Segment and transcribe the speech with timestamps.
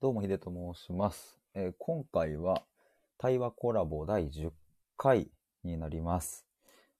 [0.00, 1.40] どうも、ヒデと申します。
[1.54, 2.62] えー今回は、
[3.16, 4.50] 対話コラボ第10
[4.98, 5.30] 回
[5.62, 6.44] になります。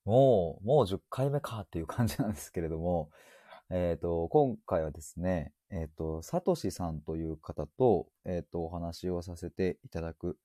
[0.05, 3.11] もう、もう10回目かっていう感じなんですけれども、
[3.69, 10.39] えっ、と、今回はですね、えっ、と、サトシさんという方と、えっ、と、お話をさせていただく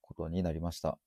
[0.00, 0.98] ことになりました。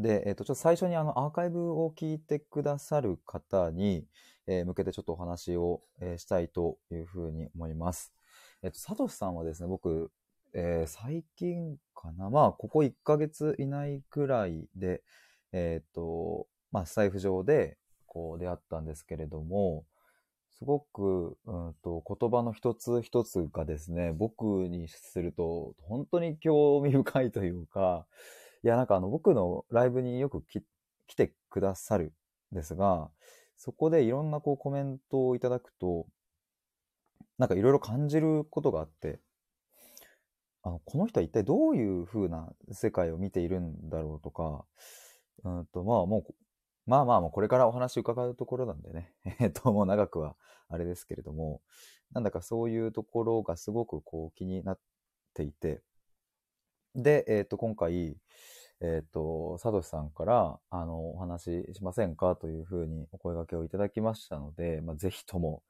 [0.00, 4.06] で、えっ、と、ちょっと最初にあの、アーカイブを聞いてくださる方に、
[4.48, 8.17] え向けてちょっとお話を、えしたいというふうに思います。
[8.62, 10.10] えっと、サトシさんはですね、僕、
[10.54, 15.02] えー最近かな、まあ、ここ1ヶ月以内くらいで、
[15.52, 17.76] えっと、まあ、スタイフ上で、
[18.06, 19.84] こう、出会ったんですけれども、
[20.58, 28.06] すごく、うんと、言葉の一つ一つがですね、僕にすると、本当に興味深いというか、
[28.64, 30.42] いや、なんかあの、僕のライブによく
[31.06, 32.12] 来てくださる
[32.52, 33.10] んですが、
[33.56, 36.06] そこでいろんなこうコメントをいただくと、
[37.38, 39.20] なんかいろいろ感じることがあって、
[40.62, 44.64] あの、この人は一体どういう風な世界を見ているんだろうとか、
[45.44, 46.34] うんと、まあもう、
[46.86, 50.36] まあまあもうこれからお話伺うところなんでね、 えっと、もう長くは
[50.68, 51.62] あれですけれども、
[52.12, 54.78] なんだかそういうところがすごくこう気になっ
[55.34, 55.82] ていて、
[56.94, 58.16] で、えっと、今回、
[58.80, 65.62] えっと、サトシさんから、あの、お話ししませんかというふうにお声掛けをいただきましたので、まあ、ぜひとも、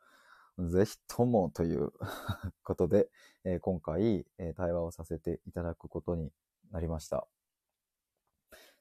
[0.59, 1.93] ぜひともという
[2.65, 3.09] ことで、
[3.45, 6.33] えー今回、えー対話をさせていただくことに
[6.71, 7.27] なりました。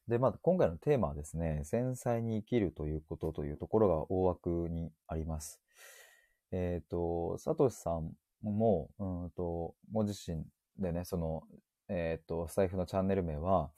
[0.08, 5.62] で、まあ、今回のテーマはですね、繊細に生きるということというところが大枠にあります。
[6.52, 10.46] えっ、と、サトシさんも、うんと、ご自身
[10.78, 11.44] でね、その、
[11.90, 13.70] えっ、と、スタイフのチャンネル名は、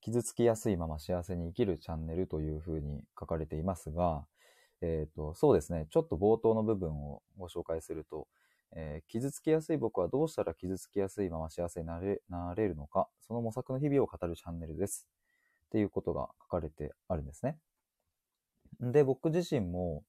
[0.00, 4.24] 傷つきやすいまま幸せに生きるチャンネルというふうに書かれていますが、
[4.82, 8.28] えっ、と、そうですね、ちょっと冒頭の部分をご紹介すると、
[8.72, 15.06] えー傷つきやすい僕はどうしたら傷つきやすいまま幸せになれなれるのか、その模索の日々を語るチャンネルです。
[15.66, 17.58] っていうことが書かれてあるんですね。
[18.80, 20.04] で、僕自身も、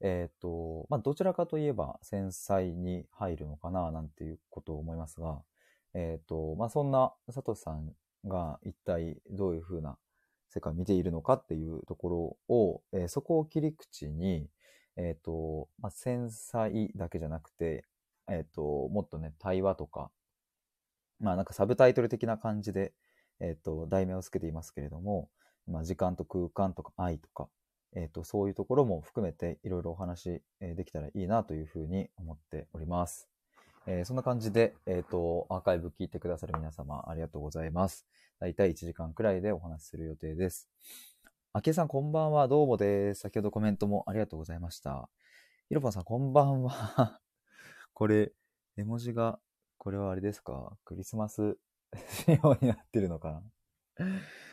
[0.00, 5.42] えっ、と、まあ、どちらかといえば繊細に入るのかな、なんていうことを思いますが、
[5.94, 7.92] えっ、と、まあ、そんなサトシさん
[8.26, 9.96] が一体どういうふうな
[10.54, 12.08] 世界を見ているのかっていうとこ
[12.48, 14.48] ろを、えーそこを切り口に、
[14.96, 17.84] えっ、と、まあ、繊細だけじゃなくて、
[18.28, 20.10] えっ、と、もっとね、対話とか、
[21.20, 22.92] まあなんかサブタイトル的な感じで、
[23.40, 25.28] えっ、と、題名をつけていますけれども、
[25.66, 27.48] まあ時間と空間とか愛とか、
[27.96, 33.28] えっ、と、そういうところも含めていろいろお話、できたらいいなというふうに思っております。
[33.86, 38.06] えーそんな感じで、えっ、と、アーカイブ聞いてくださる皆様ありがとうございます。
[38.44, 40.68] だいたい1時間くらいでお話しする予定です。
[41.54, 43.20] あきえさんこんばんは、どうもです。
[43.20, 45.08] 先ほどコメントもありがとうございました。
[45.70, 47.22] ひろぽんさんこんばんは。
[47.94, 48.34] これ、
[48.76, 49.40] 絵文字が、
[49.78, 50.76] これはあれですか？
[50.84, 51.56] クリスマス
[52.26, 53.42] 仕様になってるのか
[53.96, 54.04] な？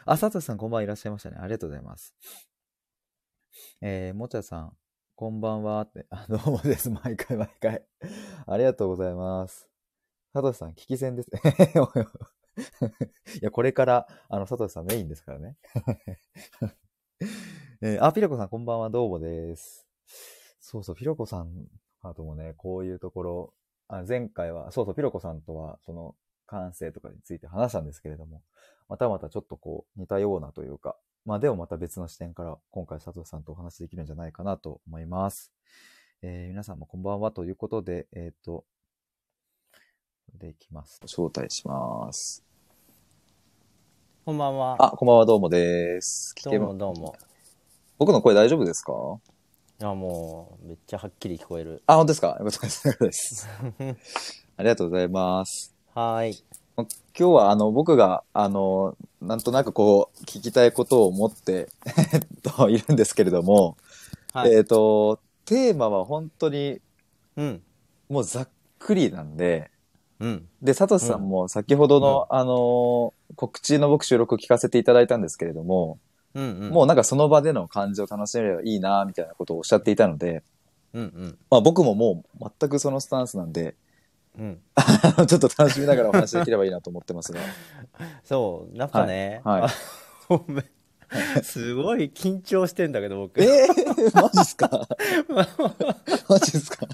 [0.05, 1.35] あ、佐藤さんこんばんはいらっしゃいましたね。
[1.37, 2.15] ありがとうございます。
[3.81, 4.77] えー、もちゃさん、
[5.15, 6.89] こんばんはって、あ、どうもです。
[6.89, 7.85] 毎回毎回。
[8.47, 9.69] ありがとうございます。
[10.31, 11.31] 佐藤さん、聞き戦です。
[13.41, 15.57] いや、これから、あの、佐藤さんメインですからね。
[17.81, 19.87] えーあ、ピロコさん、こんばんは、どうもです。
[20.59, 21.67] そうそう、ピロコさん、
[22.01, 23.53] あともね、こういうところ、
[23.87, 26.15] あ前回は、そうそう、ピロコさんとは、その、
[26.51, 28.43] 感性とかについて話したんですけれども、
[28.89, 35.53] またまたちょっとこう、似たようなというか、まあでもまた別の視点から、今回佐藤さんとお話できるんじゃないかなと思います。
[36.21, 38.65] えー皆さんもこんばんはということで、えっ、と、
[40.39, 40.99] でいきます。
[41.03, 42.43] 招待します。
[44.25, 44.75] こんばんは。
[44.79, 46.33] あ、こんばんは、どうもです。
[46.37, 47.15] 聞どうもどうも。
[47.97, 48.93] 僕の声大丈夫ですか？
[49.79, 51.83] いや、もう、めっちゃはっきり聞こえる。
[51.87, 52.37] あ、本当ですか？
[52.39, 52.87] よかったです。
[52.87, 53.47] よかったです。
[54.57, 55.73] ありがとうございます。
[55.93, 56.43] はーい。
[56.77, 61.69] 今日は、あの、僕が、あの、なんとなくこう、聞きたいことを思って、
[62.13, 62.21] え っ
[62.55, 63.77] と、いるんですけれども、
[64.33, 64.53] はい。
[64.53, 66.79] えっと、テーマは本当に、
[67.35, 67.63] うん。
[68.09, 68.49] もうざっ
[68.79, 69.70] くりなんで、
[70.21, 70.47] うん。
[70.61, 75.97] で、サトシさんも先ほどの、あの、告知の僕収録聞かせていただいたんですけれども、
[76.35, 76.69] うんうん。
[76.69, 80.43] もうなんかその場での感じを楽しめればいいな、みたいなことをおっしゃっていたので、
[80.93, 81.37] うんうん。
[81.49, 83.75] まあ僕ももう全くそのスタンスなんで、
[84.37, 84.59] うん。
[85.27, 87.39] ちょっと楽しみながらお話できればいいなと思ってますが。
[88.23, 89.41] そう、なんかね。
[89.43, 91.43] はいはい。
[91.43, 93.41] すごい緊張してんだけど、僕。
[93.43, 94.69] えー、マジっすか？
[96.29, 96.87] マジっすか？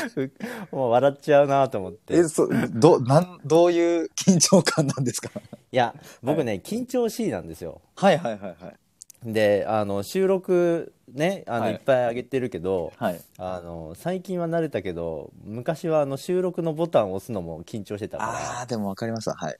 [0.72, 2.14] もう笑っちゃうなと思って。
[2.16, 5.30] え、いそ、ど、なん、どういう緊張感なんですか？
[5.70, 7.80] や、僕ね、緊張しいなんですよ。
[7.96, 8.76] はいはいはいはい。
[9.24, 13.20] であの収録ねあの、はいい、っぱい上げてるけどはい。
[13.38, 19.36] あの最近は慣れたけど昔はあの収録のボタンを押すのも緊張してたからああ、でもわかりますわ。
[19.36, 19.56] はい。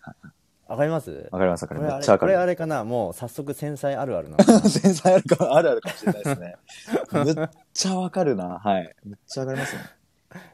[0.67, 1.29] わかります？
[1.31, 1.95] わかりますわかりこれます。
[1.99, 2.47] めっちゃわかるあれこれあ。
[2.47, 2.85] れかな？
[2.85, 4.39] もう早速繊細あるあるな
[4.69, 6.57] 繊細あるか、あるあるかもしれないですね。
[7.37, 8.59] めっちゃわかるな。
[8.59, 8.93] はい。
[9.05, 9.83] めっちゃわかりますね。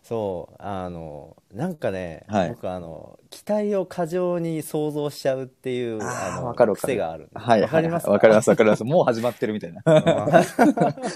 [0.02, 7.62] そうあのなんかね、はい僕あの期待を過剰に想像しちゃうっていうあーの癖があるはい。
[7.62, 8.84] わかりますわかりますわかります。
[8.84, 9.82] もう始まってるみたいな。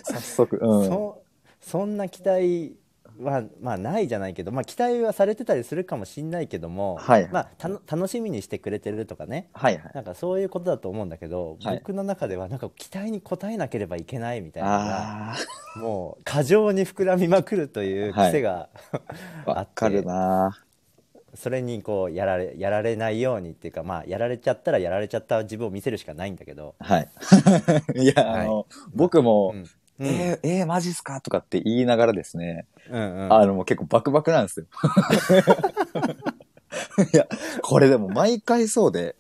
[0.05, 0.59] 早速。
[0.61, 0.87] うん。
[0.87, 1.23] そ
[1.61, 2.77] そんな期待
[3.23, 9.91] は、まあ、ないじゃないけど、まあ、期待はされてたりするかもしんないけども、はいまあ、たの楽しみにしてくれてるとかねはいはい。
[9.95, 11.79] なんかそういうことだと思うんだけど、はい。
[11.79, 15.37] 僕の中ではなんか期待に応えなければいけないみたいな
[15.77, 18.69] もう過剰に膨らみまくるという癖が、
[19.47, 20.59] あ、わかるな。
[21.35, 27.09] それにこうやられやられないようにっていうか、まあ、やられちゃったらやられちゃった自分を見せるしかないんだけど、はい。
[27.97, 29.55] いや、あの、僕も
[29.99, 31.21] う、んうんえー、えー、マジっすか？
[31.21, 34.67] とかって言いながらですね、うんうんあの、もう結構バクバクなんですよ。
[37.13, 37.27] いや、
[37.63, 39.17] これでも毎回そうで、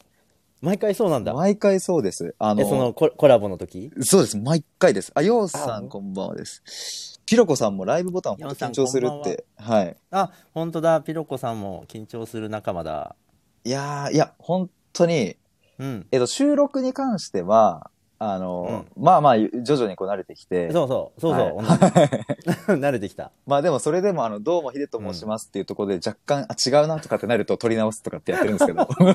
[0.60, 2.34] 毎回そうなんだ毎回そうです。
[2.38, 3.90] あの、えそのココラボの時？
[4.00, 5.12] そうです、毎回です。
[5.14, 7.20] あ、ようさあんこんばんはです。
[7.26, 9.44] ピロコさんもライブボタンようさん緊張するこんばんはって。
[9.56, 9.96] はい。
[10.10, 13.16] あ本当だピロコさんも緊張する仲間だ
[13.64, 15.36] いやー、いや、本当に、
[15.78, 17.90] うんえっと、収録に関しては、
[18.24, 21.20] あの、まあまあ、徐々にこう慣れてきて、そうそう。
[21.20, 21.66] そうそう、はい。
[22.78, 23.32] 慣れてきた。
[23.46, 29.10] まあでもそれでも、あの、どうもヒデと申しますっていうところで若干、あ、違うなとかってなると取り直すとかってやってるんですけど、 とか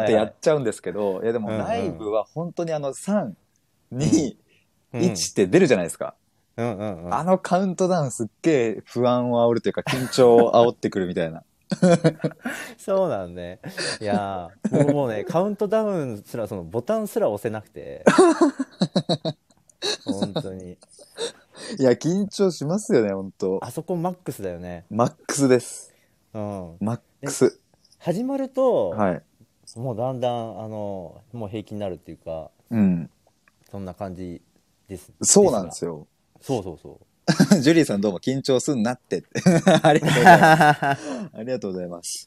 [0.00, 3.32] ってやっちゃうんですけど、いやでもうんうんライブは本当にあの、3、
[3.94, 4.36] 2、
[4.92, 5.00] うん。
[5.00, 6.12] 1って出るじゃないですか。
[6.58, 7.14] うんうんうん。
[7.14, 11.44] あのカウントダウンすっげえ不安を煽るというか緊張を煽ってくるみたいな。
[12.78, 13.60] そうなんね
[14.00, 18.04] いやー僕もうねカウントダウンすらそのボタンすら押せなくて
[20.04, 20.76] 本当に
[21.78, 25.94] いや、緊張しますよね、本当あそこマックスだよねマックスです。
[26.32, 27.60] うんマックス。
[27.98, 29.22] 始まると、はい。
[29.76, 33.10] もうだんだんあのもう平気になるっていうかうん。
[33.70, 34.42] そんな感じ
[34.88, 36.06] ですそうなんですよよ。
[36.40, 37.06] そうそうそう
[37.60, 39.24] ジュリーさんどうも緊張すんなって。
[39.82, 41.00] ありがとうございます。
[41.34, 42.26] ありがとうございます。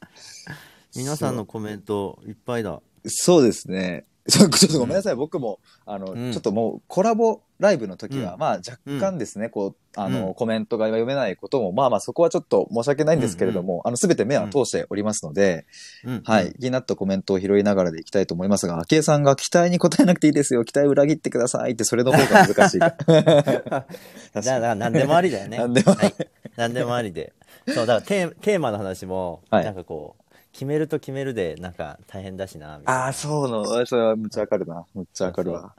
[0.96, 4.06] 皆さんのコメントいっぱいだそうですね。
[4.28, 15.66] ちょっとごめんなさい、僕も、あの、うんちょっともうコラボライブの時は、うんまあ若干ですね、こう、あの、うんコメントが読めないことも、まあまあそこはちょっと申し訳ないんですけれども、あの、すべて目は通しておりますので、
[16.04, 22.78] うんはい、気になったコメントを拾いながらでいきたいと思いますが、昭恵さんが期待に応えなくていいですよ、期待裏切ってくださいって、それの方が難しい。
[22.80, 23.86] 確か
[24.34, 25.58] だから 何でもありだよね。
[25.58, 26.14] 何でもありはい。
[26.56, 27.32] 何でもありで。
[27.68, 33.04] そう、だからテーテーマの話も、はいなんかこう、決めると決めるで、なんか大変だしな、みたいな。
[33.04, 34.84] ああ、そうの、それはむっちゃわかるな。
[34.94, 35.74] むっちゃわかるわ。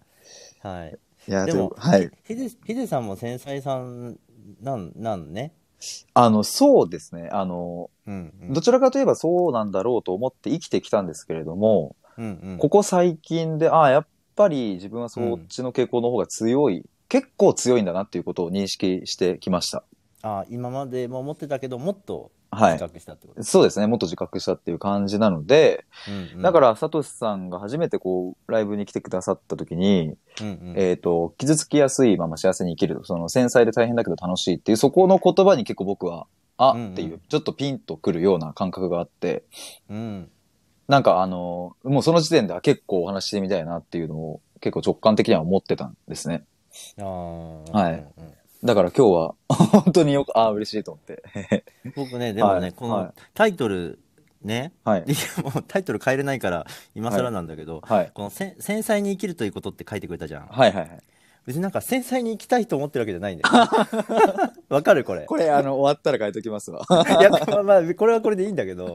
[0.61, 0.97] はい。
[1.27, 2.09] いや、でもはい。
[2.23, 4.19] ヒデ、ヒデさんも繊細さん、
[4.61, 5.53] なん、なんね？
[6.13, 7.29] あの、そうですね。
[7.31, 8.53] あの、うん、うん。
[8.53, 12.57] どちらかといえばそうなんだろうと思って生きてきたんですけれども、うんうん。
[12.57, 19.83] ここ最近で、ああ、やっぱり自分はそっちの傾向の方が強い、結構強いんだなっていうことを認識してきました。
[20.21, 23.43] あ今までも思ってたけど、もっとはい自覚したってこと？
[23.43, 23.87] そうですね。
[23.87, 33.01] もっと自覚したっていう感じなので、うんうんだから、サトシさんが初めてこう、ライブに来てくださった時に、うんうんえっ、と、傷つきやすいまま幸せに生きる。
[33.03, 39.43] その、繊細で大変だけど楽しいっていう、そこの言葉に結構僕は、あ、うんうんっていう、ちょっとピンとくるような感覚があって、
[39.89, 40.29] うん。
[40.87, 46.43] なんかあの、もうその時点では結構お話ししてみたいなっていうのを結構直感的には思ってたんですね。
[46.99, 48.33] あーはいうんうん
[48.63, 51.63] だから今日は 本当によく、ああ、嬉しいと思って。
[51.95, 53.99] 僕ね、でもね、はいこのはいタイトル、
[54.41, 55.11] ね、はいい。
[55.11, 58.11] やもうタイトル変えれないから、今更なんだけど、はい。
[58.13, 60.47] このせ繊細に生きるということって書いてくれたじゃん。
[60.47, 60.99] はいはいはい。
[61.45, 63.55] 別になんか繊細に生きたいと思ってるわけじゃないんだよ。
[64.69, 65.25] わかるこれ。
[65.25, 66.81] これあの、終わったら書いときますわ。
[67.19, 68.91] いや、まあまあ、これはこれでいいんだけど。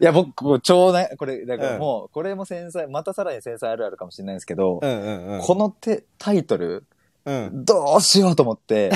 [0.00, 5.40] いや、僕、もう超ね、これ、だからうんもう、これも繊細、またさらに繊細あるあるかもしれないんですけど、うんうんうん。
[5.42, 6.84] このてタイトル、
[7.24, 7.64] うん。
[7.64, 8.90] どうしようと思って、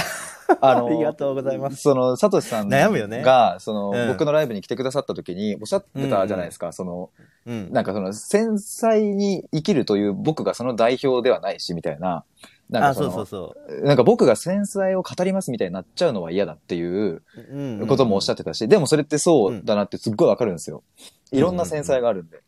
[0.61, 1.83] あありがとうございます。
[1.83, 7.11] その、サトシさん悩むよねが、その、うん僕のライブに来てくださった時におっしゃってたじゃないですか、その、
[7.47, 7.73] うん。
[7.73, 12.25] なんかその、繊細に生きるという僕がその代表ではないし、みたいな。
[12.71, 13.87] なんかあ、そうそうそう。
[13.87, 20.83] なんか僕が繊細を語りますみたいになっちゃうのは嫌だっていううんうんこともおっしゃってたし、でもそれってそうだなってすっごいわかるんですよ。
[21.31, 22.41] いろんな繊細があるんで。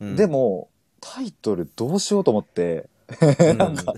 [0.00, 0.68] うんでも、
[1.00, 2.89] タイトルどうしようと思って、うん
[3.56, 3.94] なんか、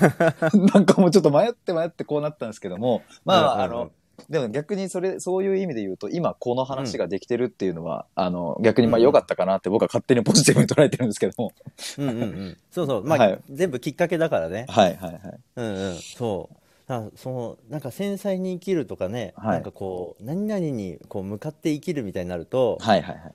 [0.74, 3.80] なんかもうちょっと迷って迷ってこうなったんですけども、まあ、うんうんうん。
[3.80, 3.90] あの、
[4.30, 11.52] でも逆にそれ、そういう意味で言うと、今この話ができてるっていうのは、あの、逆にまあ良かったかなって僕は勝手にポジティブに捉えてるんですけども。
[11.98, 12.56] うんうんうん。
[12.70, 13.04] そうそう。
[13.04, 13.40] まあ、はい。
[13.50, 14.66] 全部きっかけだからね。
[14.68, 15.20] はいはいはい。
[15.56, 15.94] うんうん。
[15.96, 16.56] そう。
[16.86, 19.54] だそのなんか繊細に生きるとかね、はい。
[19.54, 23.34] なんかこう何々にこう向かって生きるみたいになると、はいはいはい。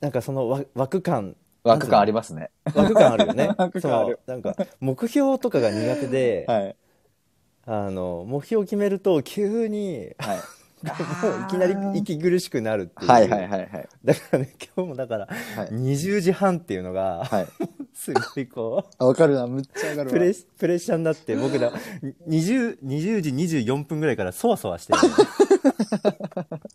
[0.00, 2.50] なんかそのわ枠感枠感ありますね。
[2.74, 6.76] 枠感あるよね 枠感あるそのなんか目標とかが苦手で、はい。
[7.68, 10.38] あの目標を決めると急にはい。
[10.86, 13.88] もういきなり息苦しくなるっていうはいはいはいはい。
[14.04, 15.68] だからね今日もだからはい。
[15.70, 17.46] 20時半っていうのがはい。
[17.94, 20.12] すごいこうあわかるな、むっちゃわかるわ。
[20.12, 21.72] プレップレッシャーになって僕ら
[22.28, 24.98] 20, 20時24分ぐらいからそわそわしてる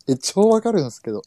[0.08, 1.22] え、超わかるんですけど。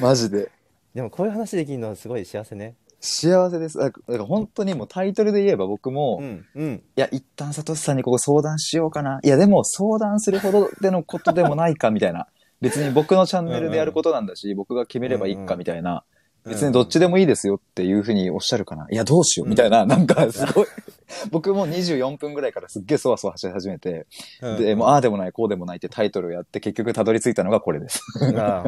[0.00, 0.50] マジで。
[0.94, 3.78] でもこういう話できるのはすごい幸せね幸せです。
[3.78, 9.20] だから本当にもうタイトルで言えば僕も、いうんうんや、一旦サトシさんにここ相談しようかな。
[9.22, 12.26] いや、でも相談するほどでのことでもないか、みたいな。
[12.60, 16.02] 別に僕のチャンネルでやることなんだし、僕が決めればいいか、みたいな。
[16.44, 18.88] 別にどっちでもいいですよっていうふうにおっしゃるかな。
[18.90, 20.66] いや、どうしようみたいな、なんかすごい。
[21.30, 24.06] 僕も24分ぐらいからすっげえそわそわし始めて、
[24.42, 28.02] うんで、もうああでもない、こうでもないってタイトルをやって結局たどり着いたのがこれです。
[28.36, 28.64] あ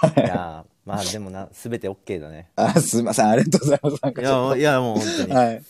[0.00, 3.98] あ いやまあでもな全て OK だねあ、すいません、ありがとうございます。
[4.02, 5.28] なんかいやいやもう本当と。
[5.28, 5.62] にはい。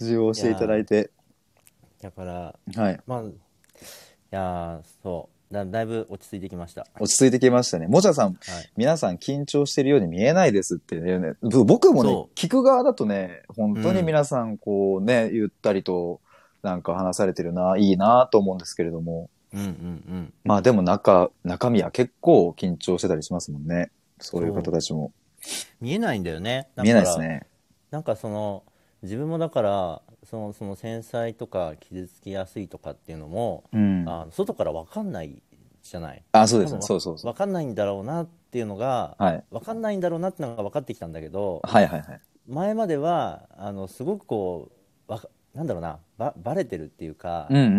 [0.00, 1.10] 需要していただいて。
[2.02, 3.00] だからはい。
[3.06, 3.32] まあい
[4.30, 7.86] やそうだだいぶ落ち着いてきました落ち着いてきましたね。
[7.86, 8.36] もちゃさん、はい
[8.76, 11.34] 皆さん緊張してるように見えないですってね。
[11.40, 16.20] ぶ僕もねそ、聞く側だとね、本当に皆さんこうね、ゆったりと
[16.62, 19.30] なんか話されてるな、いいなと思うんですけれども。
[19.54, 23.90] うんうんうんまあでも中、中身は結構緊張してたりしますもんね。
[24.20, 25.12] そういう方たちも。
[25.80, 27.46] 見えないんだよね見えないですね。
[27.90, 28.64] なんかその
[29.02, 34.04] 自分もだからそのその繊細とか傷つきやすいとかっていうのも、うん。
[34.06, 35.42] あの外から分かんない
[35.82, 37.32] じゃないあ、そうですそうそうそう。
[37.32, 39.44] 分かんないんだろうなっていうのが、はい。
[39.50, 42.20] 分かんないんだろうなってのが分かってきたんだけどはいはいはい。
[42.46, 44.70] 前まではあのすごくこ
[45.08, 47.76] うわかなんだろうなばバレてるっていうか、うんうんうんう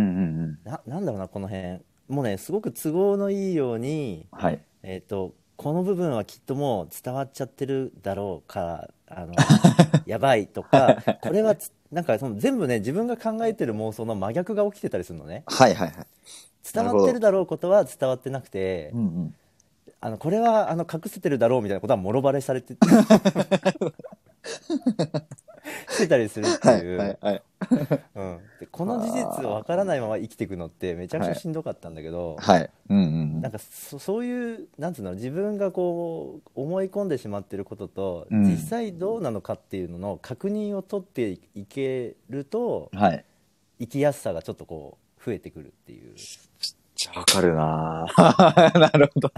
[0.47, 0.59] ん。
[0.63, 4.59] ななんだろうなこの辺もうねすごく都合のいいように、はい。
[4.81, 9.33] えー、とこの部分はきっともう伝わっちゃってるだろうからあの
[10.07, 16.07] やばいとかこれはつなんかその全部ね自分が考えてる妄想の真逆が起きてたりするのねはいはいはい。
[16.73, 19.35] 伝わってるだろうことは伝わってなくてうんうん。
[19.99, 22.77] あのこれはあの隠せてるだろうみたいなことはもろバレされて
[25.89, 27.19] してたりするってはいいう。
[28.15, 32.69] うん、でこの事実を分からないまま生きていくのってめちゃくちゃしんどかったんだけど、はい。
[32.89, 42.99] うんうんなんかそそういうなんつうの自分がこう思い込んでしまってることと、うん実際どうなのかっていうのの確認を取っていけるとうん。
[42.99, 43.25] はい。
[43.79, 46.15] 生きやすさがちょっとこう増えてくるっていうめっ
[46.95, 49.31] ちゃわかるなぁ なるほど。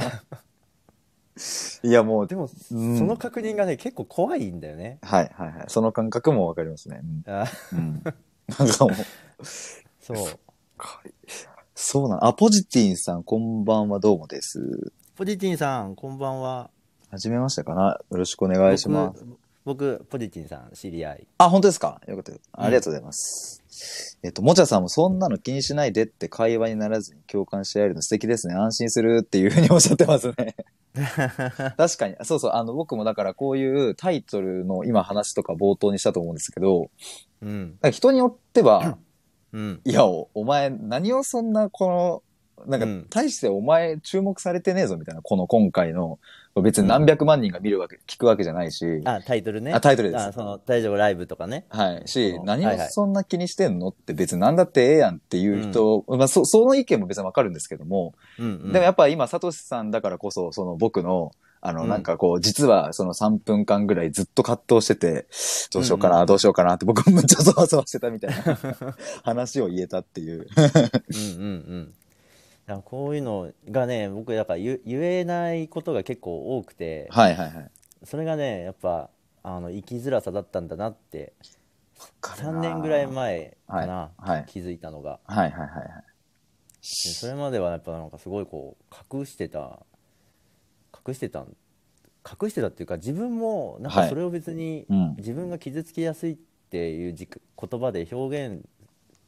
[1.83, 5.65] いやもう、でも、うんその確認がね結構怖いんだよねはいはいはい。
[5.67, 7.01] その感覚もわかりますね。
[7.27, 7.79] あうん。
[7.79, 8.93] うん、なんかもう、
[10.01, 10.17] そう
[11.75, 14.91] そうなん、あ、ポジティンさん、こんばんは、どうもです。
[15.15, 16.69] ポジティンさんこんばんは
[17.09, 17.99] はじめましてかな？
[18.11, 19.23] よろしくお願いします。
[19.25, 22.01] 僕僕ポジティンさん知り合いあ、本当ですか？
[22.07, 22.49] よかったです。
[22.53, 24.17] ありがとうございます。
[24.23, 28.55] えっと、もちゃさんもそんなの気にしないでって会話にならずに共感し合えるの素敵ですね。
[28.55, 30.55] 安心するっていうふうにおっしゃってますね。
[31.77, 32.15] 確かに。
[32.23, 32.51] そうそう。
[32.53, 36.89] あの、僕もだからこういうタイトルの今話とか冒頭にしたと思うんですけど、
[37.41, 38.97] うんなんか人によっては、
[39.53, 42.23] うんいや、おお前、何をそんな、こ
[42.57, 46.19] の、なんかうん、大してお前注目されてねえぞ、みたいな、この今回の、
[46.55, 49.71] 別に何百万人が見るわけ、聞くわけじゃないし、あタイトルね。
[49.73, 51.65] あタイトルですあその大丈夫ライブとかね。
[51.69, 52.07] はい。
[52.07, 53.87] しう、ん何をそんな気にしてんの？
[53.89, 58.73] って別に何だってええやんっていう人、まあそ、その意見も別にわかるんですけども、うんうん。
[58.73, 61.31] でもやっぱ今、サトシさんだからこそ、その僕の、
[61.61, 61.89] あの、うん。
[61.89, 65.27] なんかこう、実はその3分間ぐらいずっと葛藤してて、
[65.71, 66.27] どうしようかな、うんうん。
[66.27, 68.57] どうしようかなって僕もめっちゃそわそわしてたみたいな
[69.23, 70.47] 話を言えたっていう。
[70.57, 71.93] うんうんうん
[72.67, 77.71] だからこういうのがね僕だから言言えないことが結構多くてはいはいはい。
[78.03, 79.09] それがねやっぱ
[79.43, 81.33] あの生きづらさだったんだなって
[82.19, 85.87] かるな3年ぐらい前かな、はいはい気づいたのがはいはいはいはい。
[86.81, 89.79] でそれまではやっぱなんかすごいこう隠してた
[91.07, 91.45] 隠してた
[92.41, 96.37] 隠してたっていうか自分もなんはいかそれを別にうん自分が傷つきやすいっ
[96.69, 98.65] ていうじく言葉で表現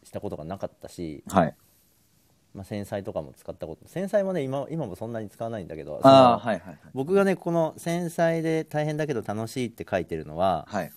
[0.04, 1.56] したことがなかったし、はい。
[2.54, 6.78] まあ、繊細とかも使ったこと繊細もね今今もそんなに使わないんだけどあはいはいはい。
[6.94, 10.92] 僕がねこの「繊細で大変だけど楽しい」って書いてるのははい。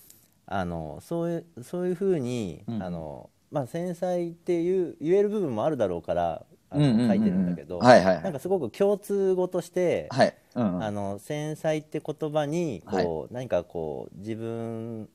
[0.45, 7.79] あのそういうそういうふうに、うんあのまあ、繊細っていう言える部分もあるだろうからあの書いてるんだけど。
[7.79, 10.33] なんかすごく共通語として、はい。
[10.55, 10.83] うんうん。
[10.83, 15.09] あの繊細って言葉にこう、はい何かこう自分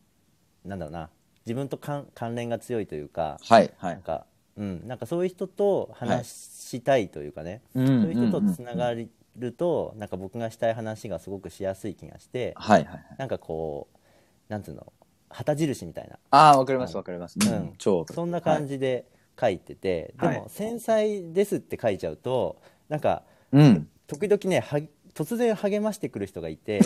[0.64, 1.08] なんだろうな
[1.46, 4.02] 自分と関関連が強いというか、はいはいなん。
[4.02, 8.78] かうんなんかそういう人と話したいというかね、うんそういう人とつなる。
[8.78, 8.94] が
[9.38, 13.04] ると、なんか僕がしたい話がすごくしやすい気がして、はいはいはい。
[13.18, 14.92] なんかこうなんつうの？
[15.30, 17.38] 旗印みたいなああ、わかりますわかります。
[17.40, 17.72] うんうん。
[17.78, 19.06] 超そんな感じで
[19.40, 23.88] 書いてて、はいでも「繊細です」って書いちゃうとなんかうん。
[24.06, 24.82] 時々ねは
[25.14, 26.80] 突然励ましてくる人がいて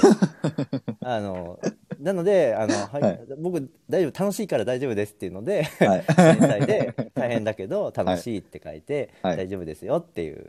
[1.03, 1.59] あの
[2.01, 3.21] なのであの、ははい。
[3.39, 6.05] 僕大丈夫楽しいから大丈夫ですっていうのではい。
[6.67, 9.37] で大変だけど楽しいって書いて、はい。
[9.37, 10.49] 大丈夫ですよっていう。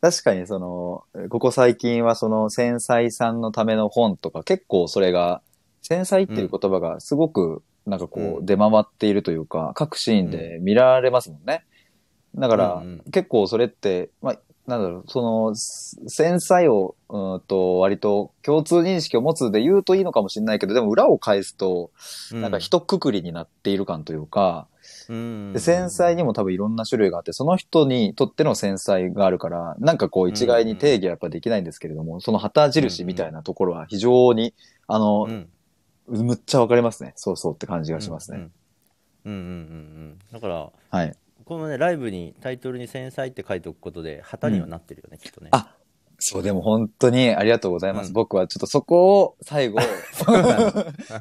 [0.00, 5.42] 確かにその、ここ最近はその繊細さんのための本とか結構それが、
[5.82, 11.64] 繊細っていう言葉がすごくなんかこうう出回っているというか、各シーンで見られますもんね。
[12.34, 13.10] だからうんうん。
[13.10, 14.38] 結構それって、まあ、
[14.70, 21.90] なんだろう、その、繊細を、うんと、割と共通認識を持つで言うといいのかもしれないけど、でも裏を返すと、
[22.32, 24.66] なんか一括りになっている感というか、
[25.08, 34.54] うんで繊細にも多分いろんな種類があって、その人にとっての繊細があるから、なんかこう一概に定義はやっぱできないんですけれども、その旗印みたいなところは非常に、
[34.86, 35.48] あの、うん
[36.08, 37.12] むっちゃわかりますね。
[37.14, 38.38] そうそうって感じがしますね。
[38.38, 38.50] うん
[39.24, 41.14] うんうんうんうんだからはい。
[41.50, 45.48] このねライブにタイトルに「繊細」って書いておくことで旗にはなってるよね、きっとね。
[45.50, 45.74] あ
[46.20, 48.08] そう、でも本当にありがとうございます。
[48.08, 49.80] うん僕はちょっとそこを最後、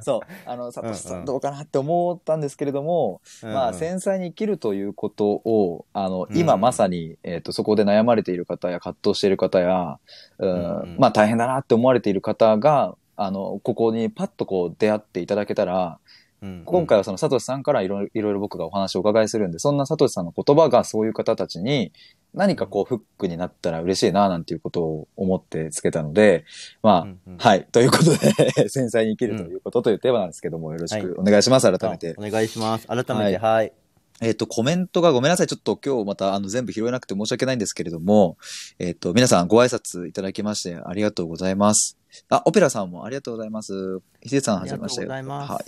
[0.04, 1.24] そう あの、サトシさうんうん。
[1.24, 9.98] んどうかなって思ったんですけれども、まあ、繊細に生きるということを、あの、うん今まさに、えっ、と、そこで悩まれている方や葛藤している方や、
[10.38, 10.98] うんうんうん。
[11.00, 16.19] まあ、大変だなって思われている方が、あの、ここにパッとこう出会っていただけたら、うん
[16.66, 21.92] 今回はそのサトシさんからいろいろ僕がお話をお伺いするんで、そんなサトシさんの言葉がそういう方たちに
[22.34, 26.46] 何かこうフックになったら嬉しいななんていうことを思ってつけたので、
[26.82, 27.38] まあ、うんうん。
[27.38, 27.66] はい。
[27.72, 28.18] ということで、
[28.70, 32.16] 繊細に生きるということというテーマなんですけども、よろしくお願いします、改めて。
[32.18, 32.88] あお願いします。
[32.88, 33.74] 改めてはい、
[34.22, 35.48] えっ、と、コメントがごめんなさい。
[35.48, 38.38] ちょっと今日またあの全部拾えなくて申し訳ないんですけれども、
[38.78, 41.98] えっ、と、皆さんご挨拶いただきましてありがとうございます。
[42.30, 44.00] あ、オペラさんもありがとうございます。
[44.22, 45.02] ひでさんはじめまして。
[45.02, 45.60] ありがとうございますは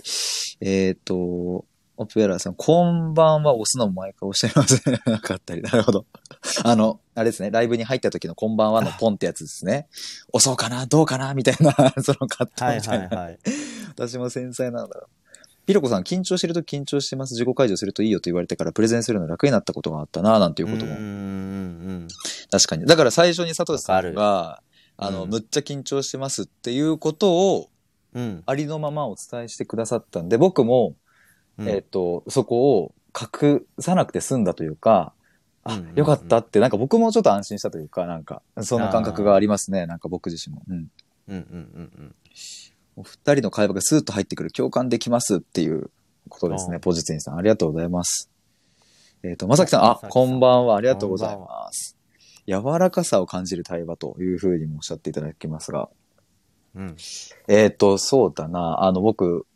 [0.60, 0.68] い。
[0.68, 1.64] えっ、と、
[1.96, 5.00] オペラさん、こんばんは押すのも毎回おっしゃいますね。
[5.06, 5.62] なかったり。
[5.62, 6.06] なるほど。
[6.64, 9.88] あの、あれですね、ライブに入った時のこんばんはのポンってやつですね。
[10.32, 13.16] 押そうかなどうかなみたいな、 その葛藤はいみたいな。
[13.16, 13.38] はいはい
[13.92, 15.21] 私も繊細なんだろう。
[15.66, 17.34] ピロコさん、緊張してると緊張してます。
[17.34, 21.08] 自己解除するといいよと言われてからプレゼンするの楽になったことがあったな、なんていうこともうんうんう
[22.04, 22.08] ん
[22.50, 22.84] 確かに。
[22.86, 24.62] だから最初にサトシさんわが、
[24.96, 27.70] あの、うんむっちゃ緊張してますっていうことを
[28.14, 30.96] うんうんありのままお伝えしてくださったんで、僕も、
[31.58, 35.12] うんえっ、と、そこを隠さなくて済んだというか、
[35.64, 39.86] あ、うんうんうんよかったって、なんか僕もちょっと安心したというか、なんか、そんな感覚がありますね。
[39.86, 40.62] なんか僕自身も。
[40.68, 40.76] うん。
[40.76, 40.88] うん
[41.28, 41.71] うんうん
[43.02, 45.90] お二人の会話がスーッと入ってくる、共感できますっていう
[46.28, 46.78] ことですね。
[46.78, 48.30] ポジティンさん、ありがとうございます。
[49.24, 51.96] えっ、と、まさきさん、あこんばんは、ありがとうございます。
[52.46, 55.88] 柔らかさを感じる対話というふうにもおっしゃっていただきますが、
[56.76, 56.96] うん。
[57.48, 59.46] えっ、と、そうだな、あの、僕、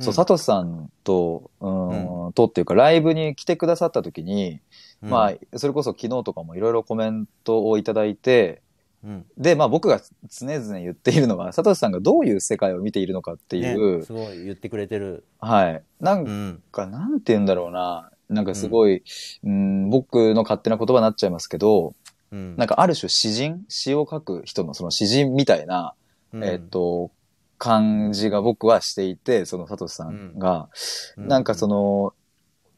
[0.00, 4.60] そう、うんサトシさんと、うーん、とっていうか、ライブに来てくださった時に、
[5.02, 5.10] うん。
[5.10, 8.62] まあ、それこそ昨日とかもいろいろコメントをいただいて、
[9.04, 9.26] うん。
[9.38, 15.24] で、まあ僕が常々言っているのは、サトシさんがどういう世界を見ているのかっていう、ねすごい言ってくれてる。
[15.40, 15.82] はい。
[16.00, 16.62] なんうん。
[16.72, 18.10] か、なんて言うんだろうな。
[18.28, 19.04] なんかすごい、
[19.44, 21.94] うん、僕の勝手な言葉になっちゃいますけど、
[22.32, 22.56] うん。
[22.56, 23.64] なんかある種詩人？
[23.68, 25.94] 詩を書く人のその詩人みたいな、
[26.32, 26.44] うん。
[26.44, 27.12] えっと、
[27.58, 30.68] 感じが僕はしていて、そのサトシさんが、
[31.16, 31.28] うん。
[31.28, 32.14] なんかその、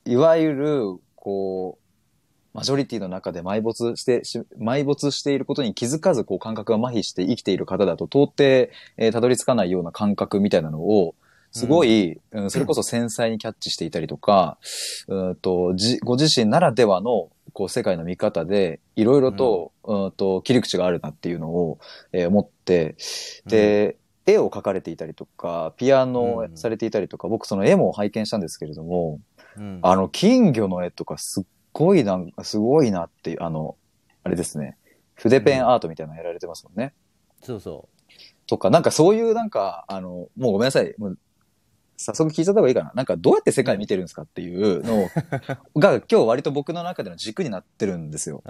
[0.05, 0.83] いわゆる、
[1.15, 1.88] こう、
[2.59, 8.43] マジョリティの中で埋没してし、埋没していることに気づかず、こう感覚が麻痺して生きている方だと、到底、
[8.97, 11.15] えーたどり着かないような感覚みたいなのを、
[11.53, 14.59] すごい、うんそれこそ繊細にキャッチしていたりとか、
[15.07, 21.79] うんとじご自身ならではのこう世界の見方で、いろいろと,、うん、と切り口があるなっていうのを、
[22.11, 22.97] えー思って、
[23.47, 29.21] で、絵を描かれていたりとか、ピアノをされていたりとか、僕その絵も拝見したんですけれども、
[29.57, 29.79] うん。
[29.83, 33.77] あの金魚の絵とかすっごいなんか、すごいなっていう、あの、
[34.25, 34.77] あれですね、
[35.15, 36.93] 筆ペンアートみたいなのやられてますもんね。
[37.43, 37.89] そうそ
[38.47, 40.95] とか、なんかそういうなんか、あの、もうごめんなさい。
[40.99, 41.19] もう
[41.99, 42.93] 早速聞いちゃった方がいいかな。
[42.95, 45.09] なんかどうやって世界見てるんですかっていうのを
[45.79, 48.43] が今日割と僕の中での軸になってるんですよ。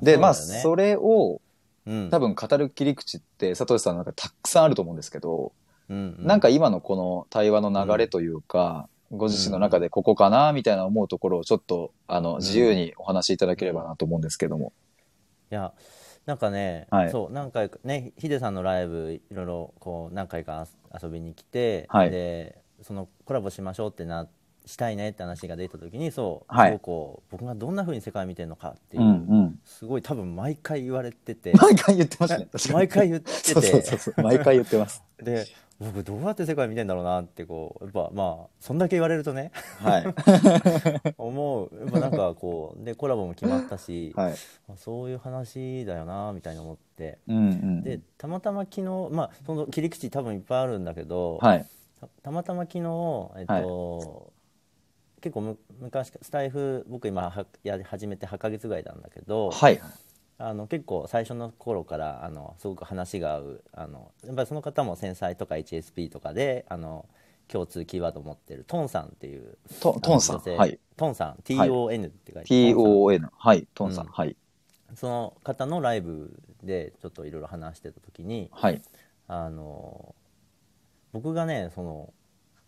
[0.00, 1.40] で、まあ、それを
[1.84, 5.52] うん多分語る切り口って、佐藤さんなんかたくさんあると思うんですけど、
[5.88, 14.72] うんうんなんか今のこの対話の流れというか、ご自身の中でここかな、みたいな思うところをちょっと、あの、自由にお話しいただければなと思うんですけども。
[15.50, 15.74] いや
[16.24, 20.66] なんかね、はいそう何回かねヒデさんのライブいろいろこう何回か
[21.02, 24.28] 遊びに来て、はいでそのコラボしましょうってな
[24.64, 29.12] したいねって話が出た時にそう、はいこう僕がどんな風に世界見てるのかっていう、うんう
[29.48, 29.60] ん。
[29.64, 32.48] すごい多分毎回言われてて 毎回言ってましたね。
[32.72, 34.22] 毎回言っててそうそうそうそう。
[34.22, 35.02] 毎回言ってます。
[35.18, 35.46] で
[35.82, 40.14] 僕どうやって世界見てんだろうなってこうやっぱまあそんだけ言われるとねはい。
[41.18, 44.34] 思うやっぱなんかこうでコラボも決まったし、はい。
[44.68, 47.82] あそういう話だよなみたいに思ってうんうん。
[47.82, 51.66] でたまたま昨日まあその切り口多分いっぱいあるんだけど、はい。
[52.00, 54.32] たたまたま昨日えっと、
[55.20, 59.80] 結構む昔スタイフ僕今はやり始めて8ヶ月ぐらいなんだけど、はい。
[60.44, 67.06] あの結構最初の頃からあのすごく話が合うあのやっぱりその方も繊細とか HSP とかであの
[67.46, 70.38] 共通キーワードを持ってるトンさんっていうトトンさん。
[70.38, 70.78] はい。
[70.96, 73.28] トンさん TON って書いて、トンさん TON。
[73.36, 73.68] はい。
[73.74, 74.06] トンさん。
[74.06, 74.36] うんはい。
[74.96, 78.82] その方のライブでちょっといろいろ話してた時にはい。
[79.28, 80.14] あの
[81.12, 82.12] 僕がねその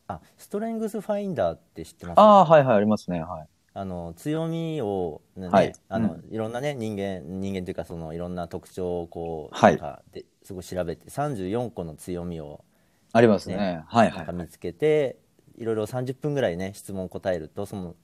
[0.06, 2.20] あストレングスファインダーって知ってます？
[2.20, 3.22] ああ、はいはい、ありますね。
[3.22, 3.48] はい。
[3.76, 12.64] あの強みを、ねはいあのういろんなね人間人間というかそのいろんな特徴をこう、はいなんかですごい調べて34個の強みを
[13.12, 13.56] ありますね。
[13.56, 14.34] ねはいはい。
[14.34, 15.16] 見つけて、
[15.56, 17.94] いろいろ30分ぐらいね質問を答えるとその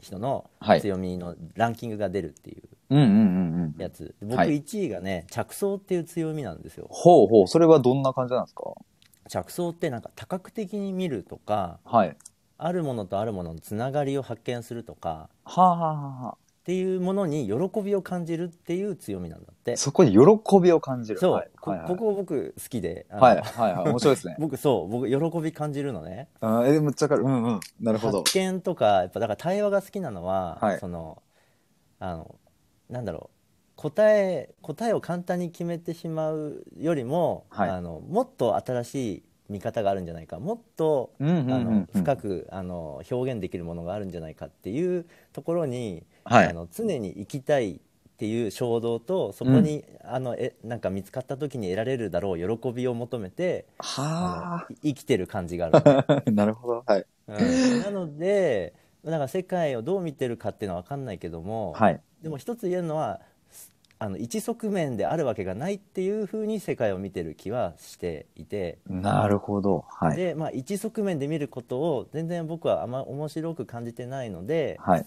[0.00, 3.80] 人のはい強みのランキングが出るっていううんうんうんうん。
[3.80, 7.48] やつ、僕はい1位がね着想っていう強みなんですよほうほう。
[7.48, 8.74] それはどんな感じなんですか？
[9.28, 12.16] 着想ってなんか多角的に見るとかはい。
[12.66, 20.18] あるものとあるもののつながりを発見するとかはあ、はあはあはっていうものに喜びを感じるっていう強みなんだってあ、そこに喜
[20.60, 21.18] びを感じる。
[21.18, 21.50] そう、はい。
[21.60, 23.88] こはいはいここ僕好きではいはいはい。
[23.90, 24.36] 面白いですね。
[24.40, 27.22] 僕そう僕喜び感じるのねあーえ、むっちゃわかる。
[27.24, 27.60] うんうん。
[27.80, 28.22] なるほど。
[28.22, 31.22] 発見とかやっぱだから対話が好きなのは、はいその
[32.00, 32.34] あの
[32.88, 33.36] なんだろう
[33.76, 47.72] 答え答えを簡単に決めてしまうよりも、はいあのもっと新しい見方があるんじゃないかもっとうんうんうんうんあの深くあの表現できるものがあるんじゃないかっていうところに、はいあの常に行きたい
[48.14, 56.22] っていう衝動とそこに、あのえなんか見つかった時に得られるだろう喜びを求めてあは生きてる感じがある、あ。
[56.30, 56.84] なるほど。
[56.86, 57.06] はい。
[57.26, 62.00] うんなのでなんか世界をどう見てるかっていうのは分かんないけども、はい。
[62.22, 63.33] でも一つ言えるのはす
[64.04, 69.86] あの一側面であるわけがないっていうふうに世界を見てる気はしていて、なるほど。
[69.88, 70.16] はい。
[70.16, 75.06] でまあ、一側面で見ることを全然僕はあんま面白く感じてないのではい。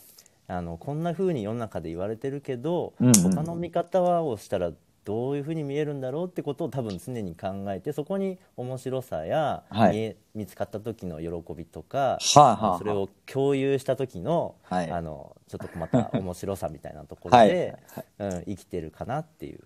[0.50, 4.72] あのこんなふうに世の中で言われてるけど、うんうん他の見方をしたら
[5.08, 10.18] どういうふうに見えるんだろうってことを多分常に考えてそこに面白さや、はい。
[10.36, 14.92] 見つかった時の喜びとか、はあはあはあそれを共有した時の,、はい。
[14.92, 17.48] あのちょっとまた面白さみたいなところ はい。
[17.48, 17.78] で、
[18.20, 19.62] うん、生きてるかなっていう。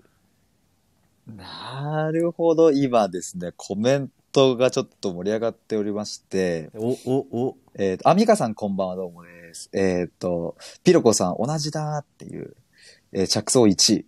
[1.26, 2.72] なるほど。
[2.72, 7.58] 今ですね、コメントがちょっと盛り上がっておりまして、おおお。
[7.74, 9.72] えっ、と、あ、ミカさんこんばんはどうもです。
[9.74, 12.56] えっ、と、ピロコさん同じだっていう、
[13.12, 14.06] えー着想1位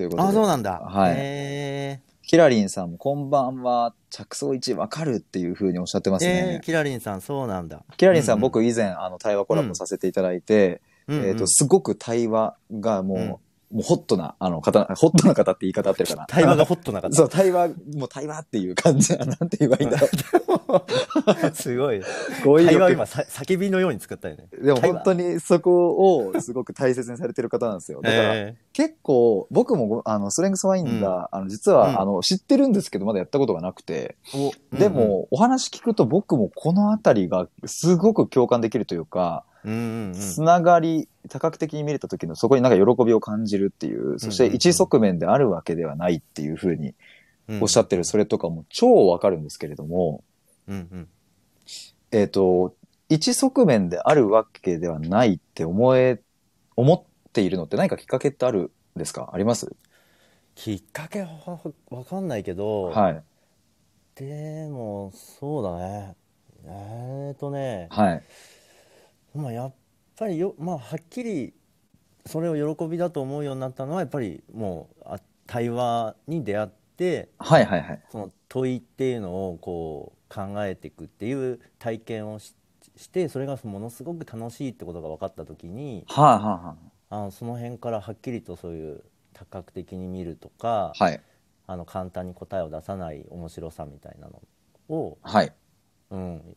[0.00, 0.28] ということで。
[0.30, 0.80] あそうなんだ。
[0.80, 6.60] はいへキラリンさんもこんばんは、着想1位わかるっていう風におっしゃってますーえねー。
[6.60, 7.82] キラリンさんそうなんだ。
[7.96, 13.36] キラリンさん、うんうん僕以前、あの、対話コラボさせていただいて、うんうんえっ、と、すごく対話がもう、うん
[13.70, 16.26] もうホットな、あの方、ホットな方って言い方合ってるかな。
[16.26, 19.16] 対話がホットなかっそう、対話、もう対話っていう感じ。
[19.16, 20.10] なんて言えばいいんだろう。
[21.40, 21.54] た。
[21.54, 22.00] すごい。
[22.44, 24.48] 語彙力対話を今さ叫びのように作ったよね。
[24.60, 28.00] でも本当にそこをすごく大切にされてる方なんですよ。
[28.02, 34.16] だから、え結構、僕もごあの、ストレングスファインダー、あの、実は、うんあの、知ってるんですけど、まだやったことがなくて、
[34.72, 46.94] でも、お話聞くと僕もこのあたりがすごく共感できるというか、つながり、多角的に見れた時のそこになんか喜びを感じるっていう、そして一側面であるわけではないっていうふうに
[47.48, 47.62] うん。
[47.62, 50.22] おっしゃってるそれとかも超わかるんですけれども、
[50.68, 51.08] うんうん。
[52.12, 52.76] えっ、と、
[53.08, 56.20] 一側面であるわけではないって思え、
[56.76, 57.02] 思っ
[57.32, 59.30] ているのって何かきっかけってあるんですか？
[59.32, 59.74] あります？
[60.54, 61.58] きっかけは
[61.90, 63.22] わかんないけど、はい。
[64.14, 66.14] でもそうだね。
[66.64, 68.22] えーとね、はい。
[69.34, 69.74] まあ、やっ
[70.20, 71.54] ぱりよ、まあ、はっきり
[72.26, 78.02] それを喜びだと思うようになったのはやっぱりもうあ対話に出会ってはいはいはい。
[78.10, 82.54] その問いっていうのをこう考えていくっていう体験をし
[82.96, 86.76] してそれがものすごく楽しいってことが分かった時にはいは
[87.08, 89.02] あその辺からはっきりとそういう
[89.32, 90.92] 多角的に見るとか。
[90.96, 91.20] はい。
[91.66, 94.42] あの簡単に答えを出さない面白さみたいなの
[94.88, 95.52] を、はい。
[96.10, 96.56] うん、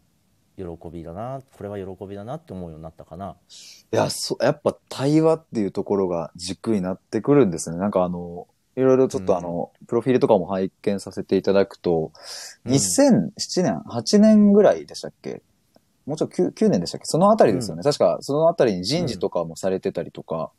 [0.58, 3.36] 喜びだなこれは喜びだなって思うようになったかな。
[3.92, 7.78] いや、そ、やっぱ対話っていうところが軸になってくるんですね。
[7.78, 12.12] なんかあの、いろいろちょっとあの、プロフィールとかも拝見させていただくと、
[12.66, 12.72] うん。
[12.72, 15.42] 2007年、8年ぐらいでしたっけ？
[16.06, 17.06] もうちょっと 9, 9年でしたっけ？
[17.06, 17.84] そのあたりですよね。
[17.84, 20.52] 確かそのあたりに人事とかもされてたりとか、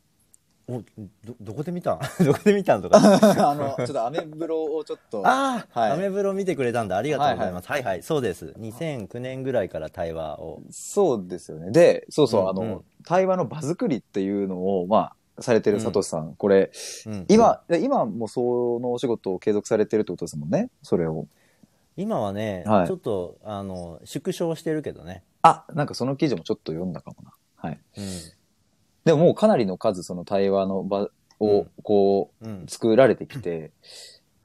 [0.67, 0.81] お
[1.23, 1.99] どどこで見たん？
[2.25, 2.97] どこで見たんとか。
[2.99, 5.91] あの、ちょっとアメブロをちょっと、ああ、はい。
[5.91, 6.97] アメブロ見てくれたんだ。
[6.97, 7.67] ありがとうございます。
[7.67, 8.53] はいはい、そうです。
[8.59, 10.61] 2009年ぐらいから対話を。
[10.71, 11.71] そうですよね。
[11.71, 12.67] で、そうそう、あの、うん。
[12.69, 16.71] うん対話の場作りっていうのを、まあ、されてるサトシさん、これ、
[17.05, 17.25] うん。
[17.29, 21.27] 今、で今もそのお仕事を継続されてるってことですもんね、それを。
[21.97, 22.87] 今はね、はい。
[22.87, 27.31] ちょっとあの縮小してるけどね、あ、なんかその記事もちょっと読んだかもな。
[27.55, 27.79] はい。
[27.97, 28.03] うん
[29.05, 33.71] でももうかなりの数、その対話の場うをん、こう作られてきて、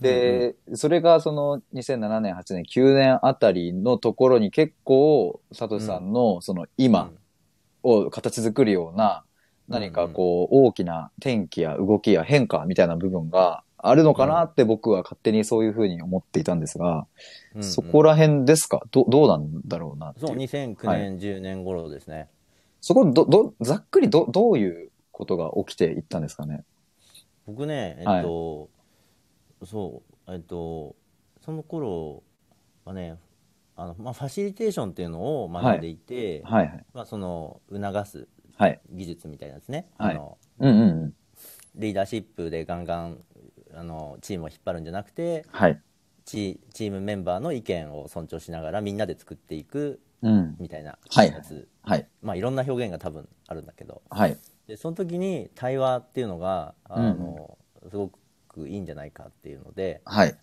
[0.00, 7.10] で、それがその2007年、8年、9年あたりのところに結構、サトシさんのその今
[7.82, 9.24] を形作るような、
[9.68, 17.06] 何かこう、大きな転機や動きや変化みたいな部分があるのかなって僕は勝手にそういうふうに思っていたんですが、
[17.54, 17.64] うんうん。
[17.64, 18.82] そこら辺ですか？
[18.90, 20.12] どどうなんだろうな。
[20.18, 22.28] そう2009年、10年頃ですね
[22.80, 26.64] そこど、ど、ざっくりど、どういうことが起きていったんですかね？
[27.46, 28.68] 僕ねえっと、
[29.64, 30.94] そうえっと
[31.44, 32.22] その頃
[32.84, 33.18] はね
[33.76, 36.84] あの、まあ、ファシリテーションっていうのを学んでいて、はいはい。
[36.94, 38.80] まあ、その促すはい。
[38.90, 41.14] 技術みたいなですね、はいあのうんうんうん。
[41.76, 43.18] リーダーシップでガンガン
[43.74, 45.80] あのチームを引っ張るんじゃなくてはい。
[46.24, 49.98] チチームメンバーの意見を尊重しながらみんなで作っていくうん。
[50.58, 52.06] みたいなはいやつ、はい。
[52.22, 54.36] まあいろんな表現が多分あるんだけどはい。
[54.66, 57.58] でその時に対話っていうのがあうんの、
[57.90, 58.10] すご
[58.48, 60.34] くいいんじゃないかっていうのではい。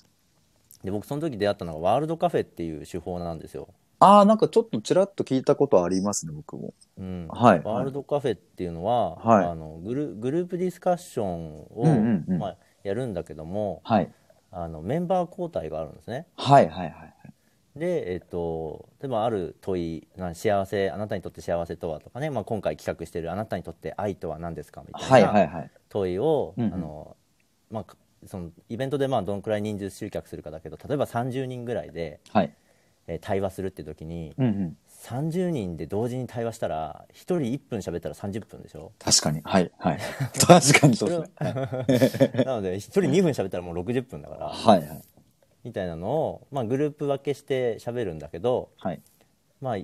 [0.84, 3.68] で僕その時出会ったのがワールドカフェっていう手法なんですよ、
[4.00, 6.74] ああ、なんかちょっとちらっと聞いたことありますね、僕も。
[6.98, 14.12] うんはいワールドカフェっていうのは、はいあのグルグループディスカッションを、うんうんうんまあ、やるんだけどもはい。
[14.50, 17.14] あのメンバー交代があるんですねはいはいはい。
[17.78, 25.70] で、えっと、でもある問いな幸せあなたにとって幸せとはとかね、まあ、今回企画しているあなたにとって愛とは何ですかみたはいいな。
[25.90, 27.16] 問いを、あの
[27.72, 32.54] まあか、そのイベントでまあどのくらい人数集客するかだけど例えば30人ぐらいで、はい。
[33.08, 34.78] えー対話するって時にうんうん。
[35.04, 38.92] 30人で同時に対話したら1人1分喋ったら30分でしょ？
[39.00, 39.42] 確かに。
[39.46, 40.00] はいはい。
[40.46, 42.44] 確かにそうですね。
[42.44, 45.02] なので1人2分喋ったらもう60分だからはいはい。
[45.68, 49.02] みたいなのを、まあ、グループ分けして喋るんだけど、はい。
[49.62, 49.78] まあ、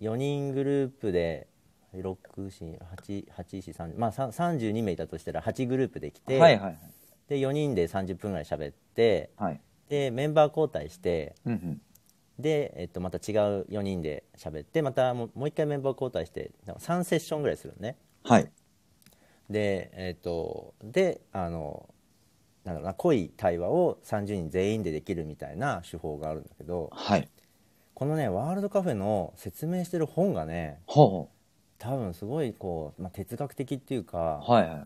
[0.00, 1.46] 4人グループで
[1.94, 6.78] 64843まあさ32名いたとしたら8グループできて、はいはい
[7.28, 9.60] で4人で30分ぐらい喋ってはい。
[9.88, 11.80] でメンバー交代してうんうん。
[12.38, 13.22] で、えっと、また違う
[13.70, 18.50] 4人で喋ってまたもうもう一回メンバー交代して3セッションぐらいするのねはい。
[19.48, 21.88] でえっとであの
[22.64, 27.28] なんだろうな濃い対話を30人全員でできるみたいな手法があるんだけどはい。
[27.94, 31.28] このねワールドカフェの説明してる本がねほ
[31.78, 34.50] 多分すごいこう、まあ、哲学的っていうかう。
[34.50, 34.84] はいはい。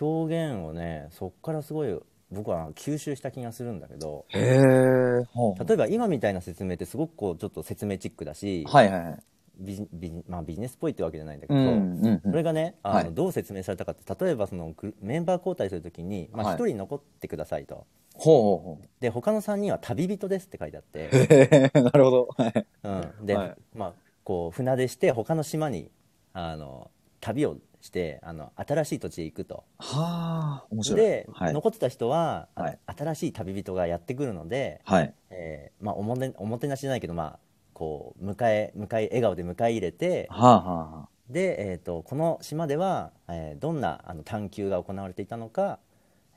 [0.00, 1.98] 表現をねそっからすごい
[2.30, 4.24] 僕は吸収した気がするんだけど。
[4.32, 9.18] 例えば今みたいな説明ってすごくこうちょっと説明チックだし、はいはいはい。
[9.58, 12.20] ビジビジまあ、ビジネスっぽいってわけじゃないんだけど、うんうんうん。
[12.22, 22.28] それがねあの、はいどう説明されたかって例えばそのメンバー交代するときに、まあ、はい1人残ってくださいと、ほうほうほで他の3人は旅人ですって書いてあって、なるほど。
[22.36, 22.66] はい。
[22.84, 23.92] うん、で、はいまあ、
[24.24, 25.90] こう船出して他の島に
[26.32, 26.90] あの
[27.20, 31.00] 旅をしてあの新しい土地へ行くとはあ、面白い。
[31.00, 31.52] で、はい。
[31.52, 32.48] 残ってた人は、
[32.86, 35.14] 新しい旅人がやってくるので、はい。
[35.30, 37.38] えーまあ、おもておもてなしじゃないけど、まあ、
[37.76, 45.78] こう迎え迎え笑顔で迎え入れてはあはあはで、えー、とこの島では、えーどんなあの探求が行われていたのか、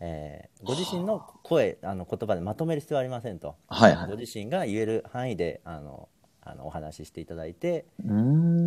[0.01, 4.11] えーご自身の声あの言葉でまとめる必要はありませんと、はいはい。
[4.11, 6.09] ご自身が言える範囲であの
[6.41, 7.85] あのお話ししていただいて。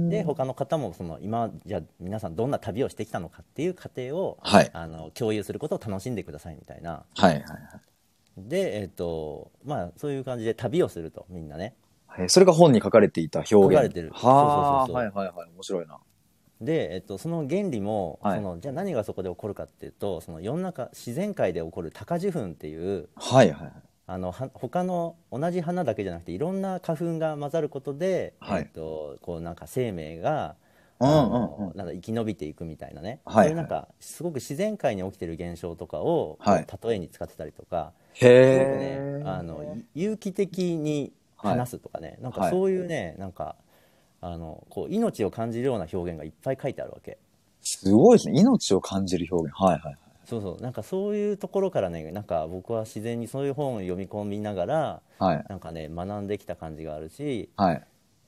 [0.08, 4.70] で他の方もその今じゃあ皆さんどんな旅をしてきたのかっていう過程を、はい。
[4.72, 7.04] あの共有することを楽しんでくださいみたいな。
[7.14, 7.44] はいはい
[8.38, 11.74] でえっ、とまあそういう感じで旅をするとみんなね
[12.16, 12.30] はい。
[12.30, 13.62] それが本に書かれていた表現。
[13.64, 15.50] 書かれてるはあ、そうそうそうそうはいはいはい。
[15.54, 15.98] 面白いな。
[16.60, 23.72] で、えっと、その原理も、はいそのじゃあ何がそこで起こるかっていうとその世の中自然界で起こる高受粉っていうはいはいはい。
[24.06, 30.56] あのは他の同じ花だけじゃなくていろんな花粉が混ざることで、はいえっと、こうなんか生命が、
[31.00, 36.38] うんあうんうんのなんか生き延びていくみたいなね、はいそういうなんかすごく自然界に起きてる現象とかを、
[36.84, 39.22] 例えに使ってたりとかすごくねへえ。
[39.24, 41.12] あの有機的に
[41.42, 43.56] 話すとかね、なんかそういうね、なんか
[44.20, 47.18] あのこう命を感じるような表現がいっぱい書いてあるわけ
[47.60, 48.40] すごいですね。
[48.40, 49.54] 命を感じる表現。
[49.56, 55.36] はいはいそうそうなんかそういうところからねなんか僕は自然にそういう本を読み込みながらはい。
[55.36, 55.46] はい。
[55.48, 57.82] なんかね学んできた感じがあるしはい。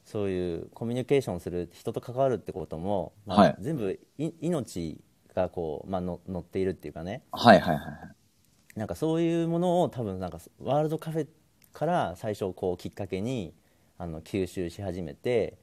[0.05, 5.01] そういうコミュニケーションする人と関わるってことも、まあはい全部い命
[5.35, 8.79] がこう、まあ、の乗っているっていうかねはいはいはい。
[8.79, 11.27] なんかそういうものを多分なんかワールドカフェ
[11.75, 13.53] から最初こうきっかけに
[13.99, 15.59] あの吸収し始めて、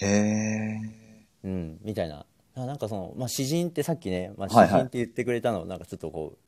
[0.00, 0.80] へえ。
[1.44, 6.38] うん、みたいなあなんかその、まあ、詩人ってさっきね、まあ、詩はいはい人って言ってくれたのなんかちょっとこ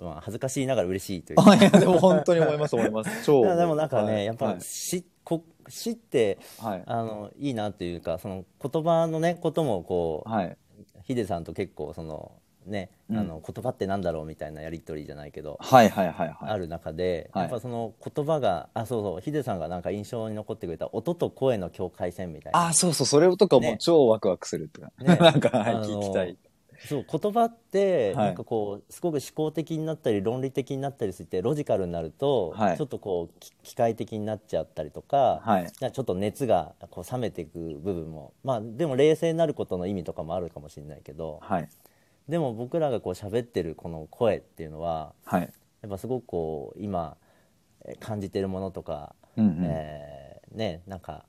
[0.00, 3.10] う、まあ、恥ずかしいながら嬉しいというかでも本当に思います思います。
[3.24, 3.42] 超。
[3.56, 4.60] でもなんかね、やっぱはい。
[4.60, 6.82] 詩こ詩ってはい。
[6.86, 10.56] あのいいなっていうかその言葉のねこともこう、はい。
[11.02, 12.32] ヒデさんと結構その
[12.66, 16.36] ね、うんあの言葉ってなんだろうみたいなやり取りじゃないけど、はいはいはいはい。
[16.40, 24.90] ある中で、はいやっぱその言葉があそうそうヒデさんがなんか印象に残ってくれた音と声の境界線みたいなあ、そうそう、それとかもね超ワクワクするってか。
[24.98, 26.36] ね なんか、はいあの聞きたい。
[26.86, 35.62] そう言葉ってはいなんかこうすごく思考的になったり論理的になったりしてロジカルになると、はいちょっとこうき機械的になっちゃったりとか、はい。
[35.62, 41.68] なんかちょっと熱がこう冷めていく部分もまあでも冷静になることの意味とかもあるかもしれないけどはい。
[42.28, 45.42] でも僕らがこう喋ってるこの声っていうのははい。
[45.82, 47.16] やっぱすごくこう今
[47.84, 49.64] えー感じてるものとか、うんうん。
[49.64, 51.24] えーねなんか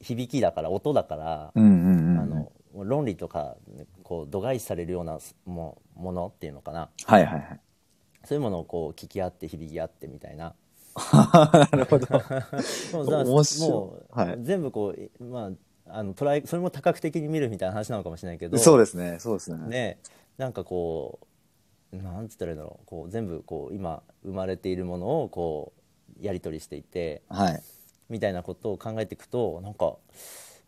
[0.00, 2.18] 響きだから音だから、うんうんうん。
[2.18, 3.56] あの論理とか
[4.02, 7.60] こう度外視されるようなもものっていうのかなはいはいはい。
[8.24, 10.54] そういうものをこう聞き合って響き合ってみたいな
[11.12, 12.06] なるほど。
[12.92, 15.50] もうもう、はい全部こうまあ
[15.92, 19.68] あの捉えそれも多角的に見るみたいな話なのかもしれないけどそうですね、そうですね。
[19.68, 19.98] ね
[20.38, 21.20] なんかこ
[21.92, 22.86] うなんつったらいいんだろう。
[22.86, 25.72] こう全部こう今生まれているものをこ
[26.20, 27.62] うやり取りしていてはい。
[28.08, 29.94] みたいなことを考えていくとなんか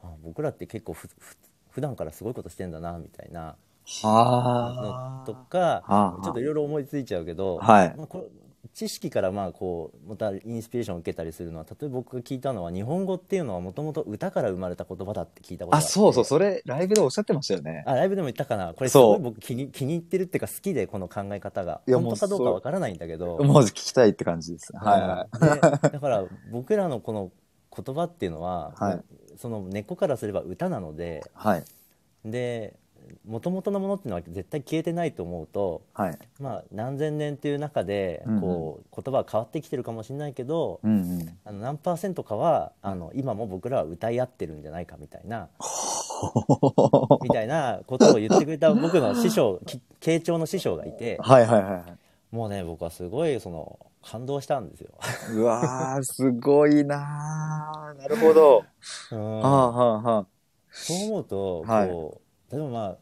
[0.02, 1.36] あ僕らって結構ふふ
[1.70, 6.20] 普段からすごいことしてんだなみたいなはのとかはあ。
[6.22, 7.94] ちょっといろいろ思いついちゃうけど、はい。
[7.96, 8.24] まあ、これ
[8.74, 17.82] 知識からまあこうまたインスピレーションを受けたりするのは例えば僕が聞いたのは日本語っていうのはもともと歌から生まれた言葉だって聞いたことがあ、そうそう、それ、ライブでおっしゃってましたよね。
[17.86, 24.72] あライブでも言ったかなこれすごい僕気に気に入ってるっていうか好きでこの考え方が本当かどうかわからないんだけどもう聞きたいって感じです。
[24.76, 25.88] はいはい。
[25.88, 27.32] い、だから僕らのこの
[27.76, 29.00] 言葉っていうのは、はい
[29.34, 31.64] その根っこからすれば歌なのではい。
[32.24, 32.76] で
[33.26, 36.18] 元々のものっていうのは絶対消えてないと思うと、はい。
[36.40, 41.38] まあ、何千年っていう中でこう、言葉は変わってきてるかもしれないけど、うんうん。
[41.44, 45.48] あの何パーセントかはあの今も僕らは歌い合ってるんじゃないかみたいな
[47.22, 51.82] みたいなことを言ってくれた僕の師匠 き慶長の師匠がいてはいはいはいはい。
[52.34, 54.90] もうね僕はすごいその感動したんですよ。
[55.34, 57.98] うわー、すごいなー。
[57.98, 58.64] なるほど。
[59.12, 60.26] うんはあはあはあ。
[60.72, 62.21] そう思うと、はいこう
[62.52, 62.96] 例えばまあ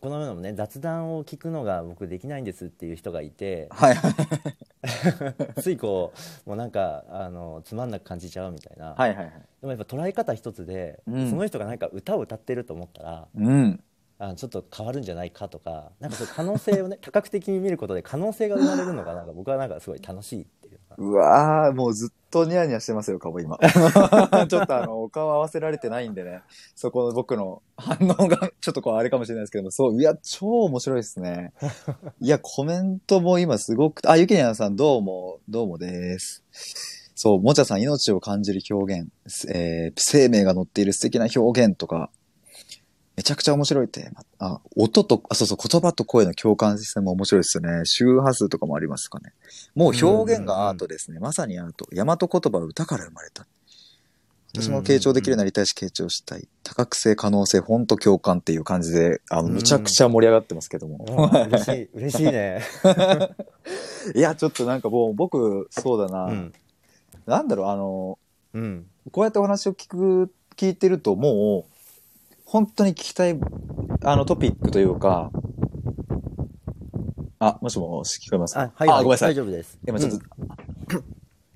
[0.00, 4.14] このようなね雑談を聞くのが僕できないんですっていう人がいてはいはい。
[5.60, 6.12] ついこ
[6.46, 9.32] うもうなんかあのつまんなく感じちゃうみたいな、はいはいはい。
[9.60, 13.82] でもやっぱ捉え方一つで、うんその人が何か歌を歌ってると思ったらうん。
[14.18, 20.46] あちょっと変わるんじゃないかとかなんかそう可能性をね 多角的に見ることで可能性が生まれるのがなんか僕はなんかすごい楽しい
[20.98, 23.58] うわー、もうずっとニヤニヤしてますよ、顔今。
[24.48, 26.42] ちょっとあの、お顔合わせられてないんでね、
[26.74, 31.52] そこの僕の反応が ちょっとこうあれかもしれないですけども、そう、いや、超面白いですね。
[32.20, 36.42] いや、コメントも今すごく、あ、ゆきにゃんさんどうも、どうもです。
[37.14, 39.08] そう、もちゃさん命を感じる表現、
[39.48, 42.10] えー生命が乗っている素敵な表現とか、
[43.16, 44.10] めちゃくちゃ面白いって。
[44.38, 47.84] あ、音と、あ、そうそう、言葉と声の共感性も面白いですよね。
[47.84, 49.32] 周波数とかもありますかね。
[49.74, 51.18] もう表現がアートですね。
[51.18, 51.86] まさにアート。
[51.92, 53.46] 大和言葉は歌から生まれた。
[54.54, 56.46] 私も傾聴できるようになりたいし、傾聴したい。
[56.62, 61.04] 多角性、可能性、本当共感っていう感じで、あの、うんむちゃくちゃ盛り上がってますけども。
[61.08, 62.62] うん嬉しい嬉しいね。
[64.14, 66.24] いや、ちょっとなんかもう僕、そうだな。
[66.26, 66.52] うん
[67.26, 68.18] なんだろう、あの、
[68.54, 71.75] うんこうやってお話を聞く、聞いてると、もう、
[72.46, 73.38] 本当に聞きたい、
[74.04, 75.30] あの、トピックというか、
[77.38, 78.62] あ、もしもし、聞こえますか？
[78.62, 79.34] あはいあ、ごめんなさい大。
[79.34, 79.78] 丈夫です。
[79.86, 80.22] 今ちょっと、うん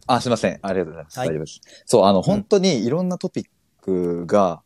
[0.06, 0.58] あ、すいません。
[0.60, 1.18] ありがとうございます。
[1.20, 1.60] はい大丈夫です。
[1.86, 3.44] そう、あの、本当にいろんなトピッ
[3.80, 4.62] クが、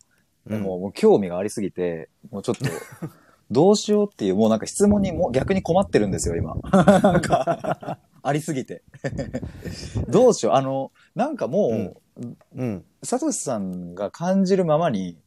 [0.47, 2.65] うんもうもう興味がありすぎて、もうちょっと、
[3.51, 6.55] どうしようっていう、もうなんか質問にも逆に困ってるんですよ、今。
[7.01, 8.83] なんか、ありすぎて。
[10.09, 10.55] どうしよう。
[10.55, 12.27] あの、なんかもう、
[12.57, 15.19] うんサトシさんが感じるままに、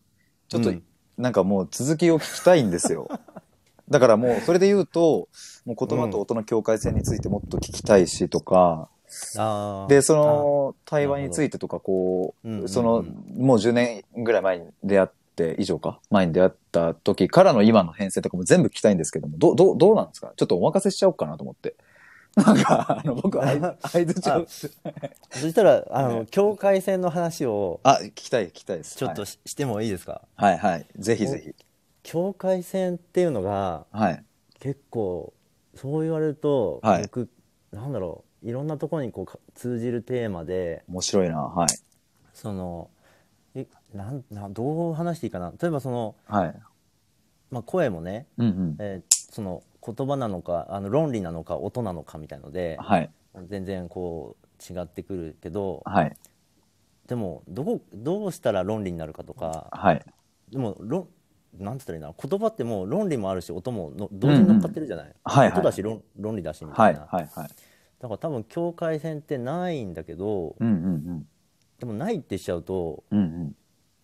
[0.48, 0.84] ちょっと、うん。
[1.18, 3.08] なんかもう続きを聞きたいんですよ。
[3.90, 5.30] だからもう、それで言うと、
[5.66, 8.90] もう言葉と音の境界線についてもっと聞きたいしとか、
[9.38, 9.88] あー。
[9.88, 12.70] で、その、対話についてとか、こう、うんうんうん。
[12.70, 13.06] その、
[13.38, 16.00] もう10年ぐらい前に出会って、以上か。
[16.10, 20.34] 前に出会った時からの今の編成とかも全部聞きたいんですけども、ど、ど、どうなんですか？
[20.36, 21.76] ちょっとお任せしちゃおうかなと思って。
[22.38, 24.46] なんか、あの、僕、あい、あいづちを。
[25.32, 28.96] そしたら、あの、境界線の話を、あ、聞きたい、聞きたいです。
[28.96, 30.22] ちょっとし,、してもいいですか？
[30.36, 30.86] はい、はい、はい。
[30.98, 31.56] ぜひぜひ。
[32.04, 34.24] 境界線っていうのが、はい。
[34.60, 35.34] 結構、
[35.76, 37.28] そう言われると、はい僕、
[37.72, 41.42] なんだろう、いろんなところにこうか通じるテーマで、面白いな。
[41.42, 41.70] はい。
[42.34, 42.90] その、
[43.56, 45.52] えなんなんどう話していいかな？
[45.60, 46.56] 例えばその、はい。
[47.50, 48.76] まあ、声もね、うんうん。
[48.80, 49.62] えーその
[49.96, 53.10] 言葉なのかあの論理なのか音なのかみたいのではい。
[53.48, 56.18] 全然こう違ってくるけどはい。
[57.08, 60.02] でもどこどうしたら論理になるかとかはい。
[60.52, 61.08] でも論
[61.58, 66.96] なんて言ったらいいな言葉ってもう論理もあるし音もの同時に乗っかってるじゃない、はいはい音だし論論理だしみたはいい。
[66.96, 67.30] な、はい。
[67.34, 67.48] はい。
[68.00, 71.28] だから多分境界線ってないんだけどうんうん
[71.80, 73.20] でもないってしちゃうとうん。
[73.20, 73.56] うん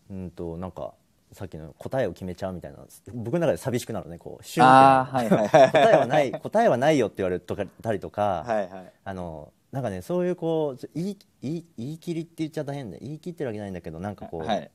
[0.09, 0.93] うんとなんか
[1.34, 2.79] さっきの答えを決めちゃうみたいな
[3.13, 4.65] 僕の中で寂しくなるねこうシうん。
[4.65, 5.71] ュンってああ、はいはいはい。
[5.71, 8.91] 答えはない 答えはないよって言われたりとか、はいはい。
[9.03, 14.69] あのなんかねそういうこう言い言い言い切りって言っちゃ大変で言い切ってるわけないんだけどなんかこう、はい。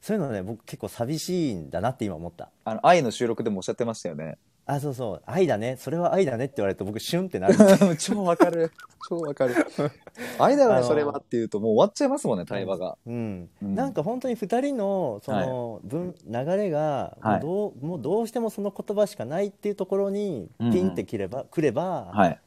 [0.00, 4.38] そういうのね僕結構寂しいんだなって今思ったあの、愛の収録でもおっしゃってましたよね。
[4.70, 7.56] あそうそう愛だねそれは愛だねって言われると僕シュンってなる
[7.96, 8.70] 超わかる。
[9.08, 9.54] 超わかる。
[10.38, 12.98] 愛だよね、それはっていうと、もう終わっちゃいますもんね、対話が。
[13.06, 22.38] うん、うんなんか本当に2人のその分、流れがはいもうどうもうどうしてもその言葉しかないっていうところにうんうんピンって切れば、くれば、はい。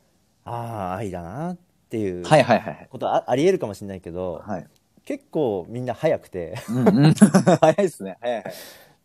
[0.46, 1.58] ああ愛だなっ
[1.90, 2.88] ていうはいはいはい。
[2.92, 4.68] ことあありえるかもしれないけど、はい。
[5.06, 7.14] 結構みんな早くてうんうん。
[7.60, 8.18] 早いですね。
[8.22, 8.54] 早い早い。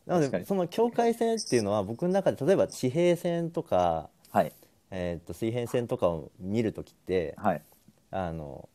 [0.07, 4.53] なのでその境界線っていうのは僕の中で例えば地平線とか、はい。
[4.93, 7.63] えー、と水平線とかを見るときってはい。
[8.13, 8.69] あの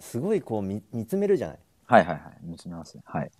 [0.00, 1.58] すごいこう見見つめるじゃない？
[1.86, 2.38] はいはいはい。
[2.42, 3.02] 見つめますね。
[3.04, 3.30] はい。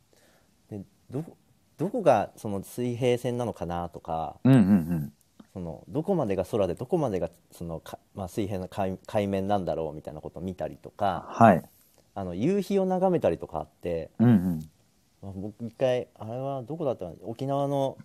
[0.70, 1.36] でどこ
[1.78, 5.12] どこがその水平線なのかなとかうんうんうん。
[5.54, 11.62] そのどこまでが空でどこまでがそのか、まあ、水平の海海面なんだろうみたいなことを見たりとかはい。
[12.14, 14.70] あの夕日を眺めたりとかあって、うんうん。
[15.22, 17.96] まあ僕一回あれはどこだったかな沖縄の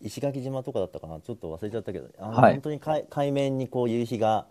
[0.00, 2.52] 石垣島とかだったかなちょっと忘れちゃったけどあの、はい。
[2.52, 4.46] 本当に海海面にこう夕日が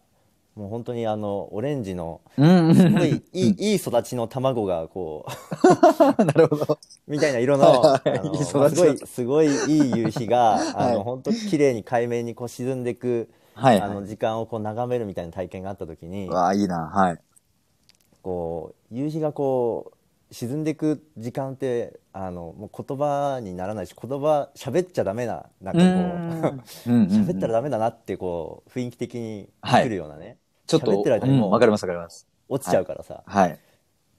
[0.56, 2.68] もう本当にあのオレンジのうん。
[2.70, 5.26] うんすごいいい いい育ちの卵がこ
[6.18, 6.74] なるほど。
[6.74, 6.78] う
[7.08, 8.10] みたいな色のあはい。
[8.20, 13.82] のいい育ちまあすごいすごいいい夕日が あの、はい本当綺麗に海面にこう沈んでいく、はい。
[13.82, 16.88] あの時間をこう眺めるみたいな体験があった時にわあ、いいな。
[16.88, 17.18] はい。
[18.24, 19.95] こう夕日がこう
[20.32, 25.86] 沈んでいく時間ってあのもう言葉にならないし言葉喋っちゃダメななんかこ
[26.88, 26.96] ううん。
[26.96, 32.28] うんうん喋ったらダメだなってこう雰囲気的に来るようなね、ちょっと、喋ってる間にもううんわかりますわかります。
[32.50, 33.60] 落ちちゃうからさ、はい。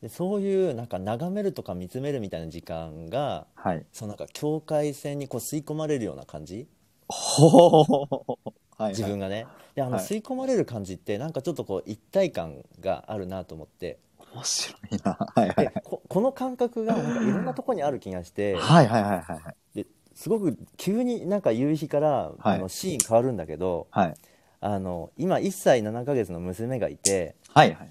[0.02, 3.84] でそういうなんか眺めるとか見つめるみたいな時間がはい。
[3.92, 6.66] そのなんか境界線にこう吸い込まれるような感じ。
[7.08, 8.88] はい。
[8.90, 9.46] 自分がね。
[9.74, 10.04] であのはい。
[10.04, 13.98] 吸い込まれる感じってなんかちょっとこう一体感があるなと思って
[14.36, 15.12] 面白いな。
[15.34, 19.56] はいはいでここの感覚がなんかいろんなところにある気がしてはいはいはいはいはい。
[19.74, 22.08] ですごく急になんか夕日から、
[22.38, 24.14] はいあのシーン変わるんだけどはい。
[24.60, 27.90] あの今1歳7ヶ月の娘がいてはいはい。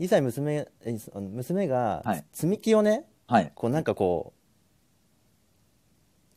[0.00, 3.52] 1歳娘え娘がはい積み木をねはい。
[3.54, 4.32] こうなんかこ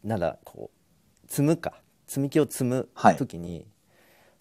[0.03, 3.65] うなんだこう積むか積み木を積むはい時に、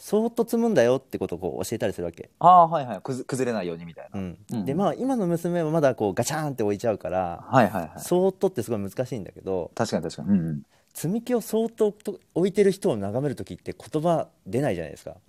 [0.02, 3.00] そーっと積むんだよってことをこう教えたりするわけ、ああ、はいはい。
[3.02, 4.18] くず崩れないようにみたいな。
[4.18, 7.92] うんうんでまあ今の娘はまだこうガチャーンって置いちゃうから、はいはいはい。
[7.98, 10.28] そーっとってすごい難しいんだけど確かに確かに。
[10.30, 10.62] うんうん。
[10.94, 15.16] 積み木をそーっとと置いてる人を眺める時って言葉出ないじゃないですか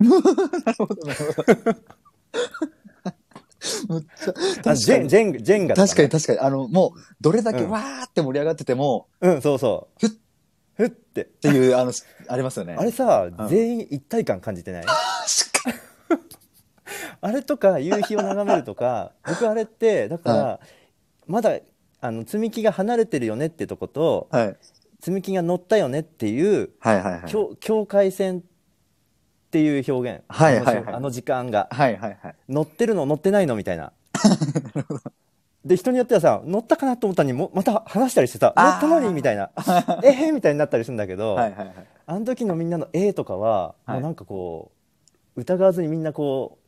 [3.88, 6.38] むっちゃ、あジェンジェンジェンガと確かにね確かに。
[6.40, 10.16] あの、もう、どれだけうんわーって盛り上がってても、うんそうそうふっ
[10.74, 11.92] ふってっていう、あの、
[12.28, 12.74] ありますよね。
[12.78, 14.84] あれさ、うん全員一体感感じてない？
[17.20, 20.60] あれとか夕日を眺めるとか 僕あれってだから、
[21.26, 21.58] まだ
[22.00, 24.38] あの積み木が離れてるよねってとことに。
[24.38, 24.56] はい。
[25.00, 27.30] 積み木が乗ったよねっていう、はいはいはい。
[27.30, 28.42] 境境界線っ
[29.50, 32.34] ていう表現、はいはいはいあの時間がはいはいはい。
[32.48, 33.92] 乗ってるの乗ってないのみたいな
[35.64, 39.50] で人によってはさ乗ったかなと思ったのにもまた話したりしてさ乗ったのにみたいな
[40.02, 41.74] えーみたいになったりするんだけど、はいはいはい。
[42.06, 44.72] あの時のみんなの「えー」とかは、はいもうなんかこ
[45.36, 46.62] う疑わずにみんなこう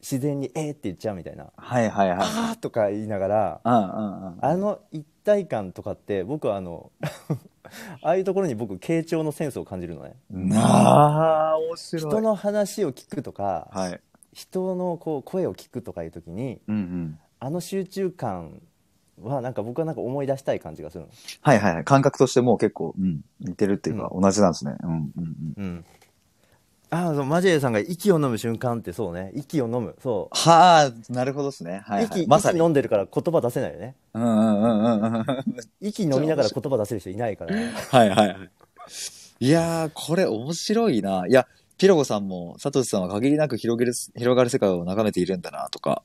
[0.00, 2.18] 自然に「えー」って言っちゃうみたいなはいはいはい。
[2.20, 4.38] あーとか言いながらうんうんうん。
[4.40, 6.92] あの一体感とかって僕はあの
[8.02, 12.10] ああいうところに僕傾聴のセンスを感じるのねなあ、面白い。
[12.10, 14.00] 人の話を聞くとかはい。
[14.32, 17.18] 人のこう声を聞くとかいう時にうんうん。
[17.50, 18.62] あの集中感
[19.20, 21.10] はなんか僕はなんか思い出したい感じがするの
[21.42, 21.84] はいはいはい。
[21.84, 24.76] 感覚としてもう結構、うん、似てるっていうか、同じなんですね。
[24.82, 25.54] うんうんうん。
[25.56, 25.84] うん
[26.92, 31.82] ああそうマジェイさんが息を飲む瞬間ってそうね息を飲むそうはあ、なるほどですね。
[31.86, 32.22] はい、はい。
[32.22, 32.58] 息まさに。
[32.58, 35.26] 息飲んでるから言葉出せないよねうんうんうんうん
[35.80, 38.50] 息飲みながら言葉出せる人いないからね はいはい。
[39.38, 41.26] いやー、これ面白いな。
[41.28, 41.46] いや、
[41.78, 46.02] ピロゴさんも、サトシさんは限りなく広げる、広がる世界を眺めているんだな、とか。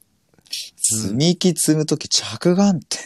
[0.95, 2.99] 積み木積むとき着眼点。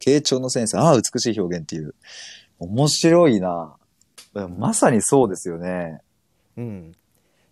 [0.00, 0.78] 傾聴のセンス。
[0.78, 1.94] ああ、美しい表現っていう。
[2.58, 3.76] 面白いな。
[4.58, 6.00] まさにそうですよね。
[6.56, 6.92] うん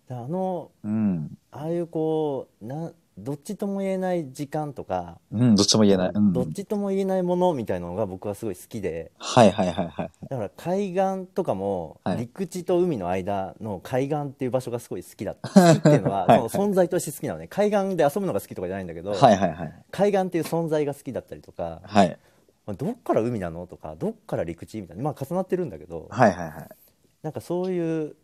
[0.09, 1.37] あのうん。
[1.51, 6.11] ああいうこうなどっちとも言えない時間とか、うん、どっちとも言えない。
[6.13, 6.33] うん。
[6.33, 10.11] どっちとも言えないものみたいなのが僕はすごい好きではいはいはいはい。
[10.29, 19.73] だから海岸とかもはい陸地と海の間の海岸っていう場所がすごい好きだった っていうのははいその存在として好きなのね海岸で遊ぶのが好きとかじゃないんだけど、はいはいはい。
[19.91, 22.19] 海岸っていう存在が好きだったりとかはい。
[22.65, 26.69] まあどっから海なのとかどっから陸地みたいなまあ重なってるんだけどはいはいはい。
[27.23, 28.15] なんかそういう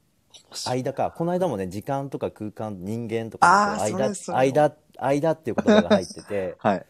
[0.68, 6.86] 間かこの間もね時間とか空間人間とかあーそ間間間っていう言葉が入ってて はい。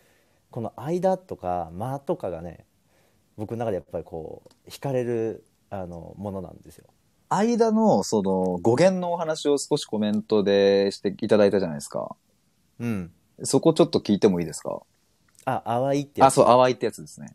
[0.50, 2.66] この間とか間とかがね
[3.38, 6.88] 僕の中でやっぱりこう惹かれるあのものなんですよ。
[7.30, 12.14] 間の、その、語源のお話を少しコメントでしていただいたじゃないですか。
[12.78, 13.10] うん、
[13.44, 14.82] そこちょっと聞いてもいいですか？
[15.46, 17.34] あ淡いってやあ、つそう、淡いってやつですね。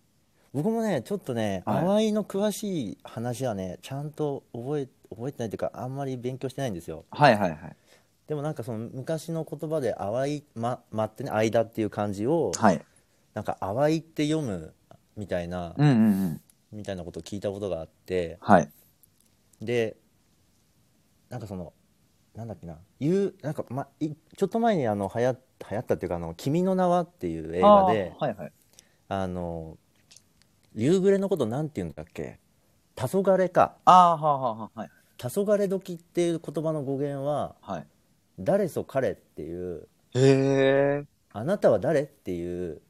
[0.52, 7.76] 僕もねちょっとね、はい淡いの詳しい話はねちゃんと覚え覚えてないというかあんまり勉強してないんですよはいはいはい。
[8.26, 12.84] でもなんかその昔の言葉で「淡いま」まってね「間」っていう漢字をはい。
[13.34, 14.74] なんか「淡い」って読む
[15.16, 16.40] みたいな、うんうんうん。
[16.72, 18.68] みたいなことを聞いたことがあってはい。
[19.62, 19.96] で
[21.30, 21.72] なんかその
[22.34, 25.32] なんだっけな言うなんか、ま、いちょっと前にあの流行
[25.70, 28.52] 流行ったっていうかあの「君の名は」っていう映画であーはいはい。
[29.08, 29.78] あの
[30.74, 32.38] 夕暮れのことなんて言うんだっけ？
[32.96, 34.90] 黄昏かああ、はあはあはあ、はい。
[35.18, 37.86] 黄昏時っていう言葉の語源ははい。
[38.38, 41.04] 「誰そ彼」っていうへえ。
[41.32, 42.80] 「あなたは誰?」っていう。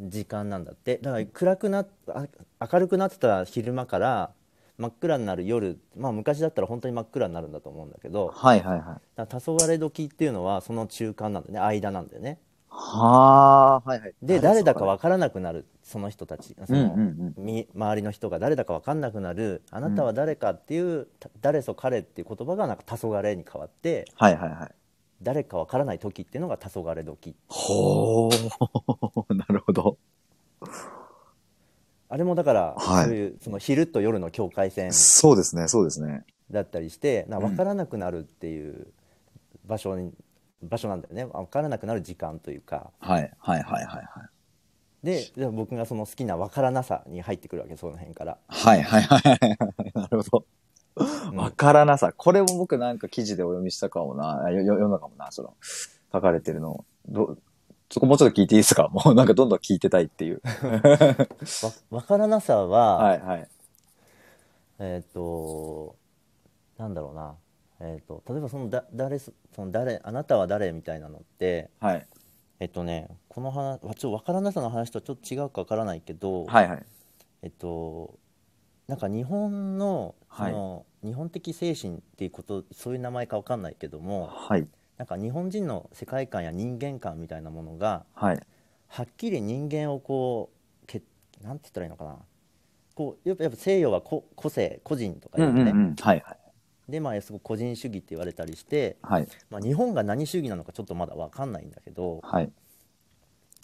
[0.00, 2.26] 時間なんだってだから暗くなっあ
[2.72, 4.32] 明るくなってた昼間から
[4.78, 9.00] 真っ暗になる夜まあ昔だったら本当に真っ暗になるんだと思うんだけどはいはいはい。
[9.16, 12.38] だから黄昏時っていうのはその中間なんだよね間なんだよね
[12.74, 14.14] はあ、はいはい。
[14.22, 24.74] で誰だか分からなくなるその人たちその、うんうんみ周りの人が誰だか分かんなくなるあなたは誰かっていう、た誰そ彼っていう言葉がなんか黄昏に変わってはいはいはい。
[25.22, 28.54] 誰か分からない時っていうのが黄昏時ほー。
[29.36, 29.98] なるほど。
[32.08, 36.24] あれもだから、はいそういうその昼と夜の境界線そうですね、そうですね。
[36.50, 38.88] だったりしてなうん分からなくなるっていう
[39.66, 40.12] 場所に、
[40.62, 45.06] 場所なんだよね分からなくなる時間というかはいはいはいはいはい。
[45.06, 49.92] でで僕がその好きな分からなさに入ってくるわけその辺から、はいはいはいはい。
[49.94, 50.44] なるほど。
[50.94, 52.12] うんわからなさ。
[52.14, 54.50] これも僕なんか記事でお読みしたかもな。
[54.50, 55.54] よよ読んだかもな、その、
[56.12, 56.84] 書かれてるの。
[57.08, 57.38] ど、
[57.90, 58.88] そこもうちょっと聞いていいですか？
[58.92, 60.42] もうなんかどんどん聞いてたいっていう。
[60.42, 63.48] わ分からなさは、はいはい。
[64.80, 65.96] えっ、と
[66.76, 67.34] なんだろうな
[67.82, 72.06] えっ、と例えばそのだ誰そその誰あなたは誰みたいなのってはい。
[72.60, 76.82] えっとねこの話ちょっと分からなさの話とはちょっと違うか分からないけど、はいはい。
[77.42, 78.14] えっと
[78.86, 84.68] なんか日本のその、日本的精神っていうことそういう名前か分かんないけどもはい。
[84.96, 88.40] なんか日本人の世界観や人間観みたいなものがはい。
[88.88, 90.50] はっきり人間をこ
[90.84, 91.02] うけ
[91.42, 92.16] なんて言ったらいいのかな
[92.94, 95.94] こうやっぱやっぱ西洋は個個性個人とかうん言うね、うんうん。
[95.96, 96.38] はいはい。
[96.92, 99.26] でまあすごく個人主義って言われたりして、はい。
[99.50, 102.52] まあ、日本が何主義なのかちょっとまだ分かんないんだけどはい。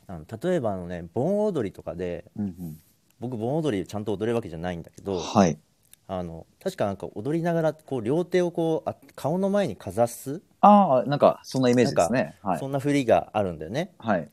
[0.07, 2.79] あの例えばあのね盆踊りとかでうんうん。
[3.21, 5.59] 僕盆踊りちゃんと踊れるわけじゃないんだけどはい。
[6.07, 12.35] あの確かなんか踊りながらこう両手をこうあ顔の前にかざす、ああ、なんかそんなイメージですね。
[12.43, 12.67] はいそ。
[12.67, 14.29] んな振りがあるんだよねはい。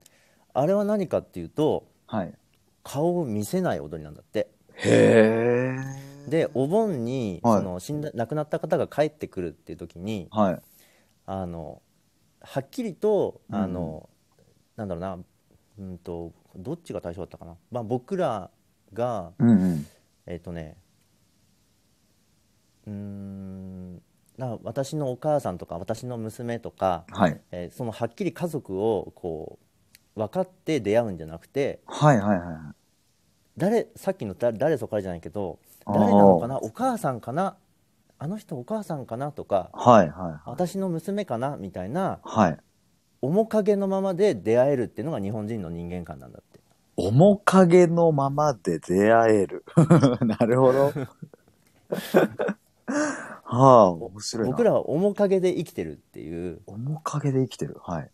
[0.54, 2.34] あれは何かっていうとはい。
[2.84, 6.05] 顔を見せない踊りなんだってへえ。
[6.28, 10.62] でお盆にはいその死んだ亡くなった方が帰ってくるっていう時にはい。
[11.28, 11.82] あの
[12.42, 14.10] はっきりとうんあの、
[14.76, 15.18] なんだろうな
[15.80, 18.50] うんとどっちが対象だったかな、まあ、僕ら
[18.94, 19.86] がうんうん。
[20.28, 20.78] えっ、とね
[22.88, 23.96] うーん
[24.38, 27.42] な私のお母さんとか私の娘とか、はい。
[27.52, 29.60] えーそのはっきり家族をこ
[30.16, 32.58] う分かって出会うんじゃなくてはいはいはい。
[33.58, 36.58] 誰さっきの誰誰そこからじゃないけど誰なのかな？
[36.58, 37.58] お母さんかな？
[38.18, 39.32] あの人お母さんかな？
[39.32, 40.40] とかはいはいはい。
[40.46, 41.58] 私の娘かな？
[41.58, 42.58] みたいなはい。
[43.22, 46.60] 面影のままで出会えるっていうのが日本人の人間観なんだって
[46.98, 49.66] 面影のままで出会える。
[50.22, 50.92] なるほど。
[53.44, 54.52] はあ、 面白いな。
[54.52, 57.78] 僕らは面影で生きてるっていう、面影で生きてる。
[57.82, 58.10] はい。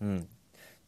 [0.00, 0.28] うん、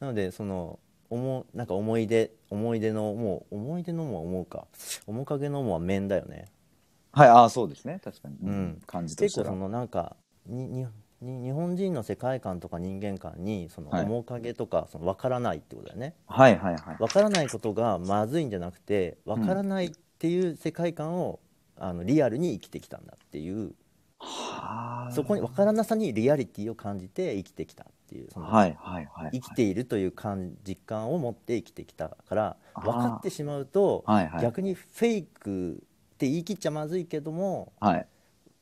[0.00, 0.78] なのでその
[1.10, 4.66] 思なんか思い出思い出のもう思い出のも思うか
[5.06, 6.46] 面影のもは面だよね
[7.12, 8.00] はい、ああ、そうですね。
[8.04, 8.36] 確かに。
[8.42, 9.16] うん感じ。
[9.16, 10.86] 結構そのなんかにに
[11.20, 16.96] に日本人の世界観とか人間観にそのはい面影とかその分からないってことだよね、はいはいはい。
[16.98, 21.40] 分からないことがまずいんじゃなくて分からないっていう世界観を、
[21.76, 23.72] あのリアルに生きてきたんだっていう
[24.20, 25.12] はあ。
[25.12, 29.30] そこに分からなさにリアリティを感じて生きてきたっていうそのはいはいはい。
[29.34, 34.42] 生きているという感実感を持って生きてきたから分かってしまうとはいはい。
[34.42, 35.82] 逆にフェイク
[36.14, 38.06] って言い切っちゃまずいけどもはい。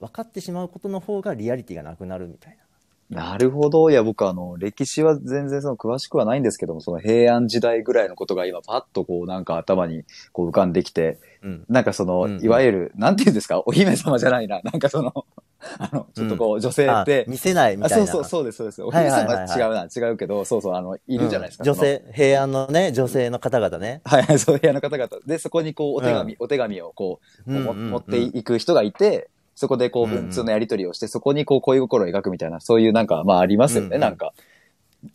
[0.01, 2.67] 分かってしまうことの方がリアリティがなくなるみたいな。
[3.09, 3.89] なるほど。
[3.91, 14.61] いや、僕あの、歴史は全然その詳しくはないんですけども、その平安時代ぐらいのことが今パッとこうなんか頭にこう浮かんできて、うんなんかその、うんうんいわゆる、なんて言うんですか、お姫様じゃないな。
[14.65, 15.25] なんかその、
[15.79, 18.83] あの、ちょっとこう、女性あって、見せないみあたいなそうそう、そうです、そうです。
[18.83, 21.65] おはい姫様は違うな、違うけど、そうそう、あの、いるじゃないですか。
[21.65, 24.01] うん女性平安のね女性の方々ね。
[24.05, 25.09] はいはい、そういう部屋の方々。
[25.27, 34.33] で、そこにこう、お手紙、うお手紙をこう、持っていく人がいて、そこでこう、文通のやり取りをして、そこにこう、恋心を描くみたいな、そういうなんか、まあありますよね、なんか。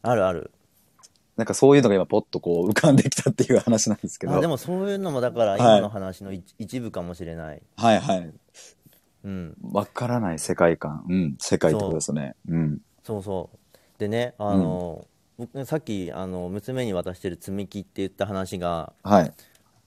[0.01, 0.51] あるある
[1.37, 4.35] なんかそういうのが今ポッとこう浮かんできたっていう話なんですけど。
[4.35, 8.31] あでもそういうのもだからはい今の話の一,、一部かもしれない、はいはい。
[9.23, 11.05] うん、わからない世界観。
[11.07, 11.35] うん。
[11.39, 12.35] 世界ってことですね。
[12.47, 12.79] うん。
[13.03, 13.57] そうそう
[13.99, 15.05] でねあの、
[15.37, 19.33] 僕さっきあの娘に渡してる積み木って言った話がはい。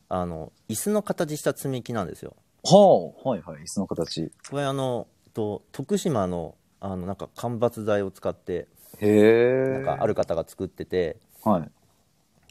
[0.09, 3.62] あの椅子の形した積み木なんですよはあ、はいはい。
[3.62, 4.30] 椅子の形。
[4.51, 8.68] これあのと徳島のあのなんか間伐材を使って
[9.01, 9.68] へえ。
[9.70, 11.70] なんかある方が作っててはい。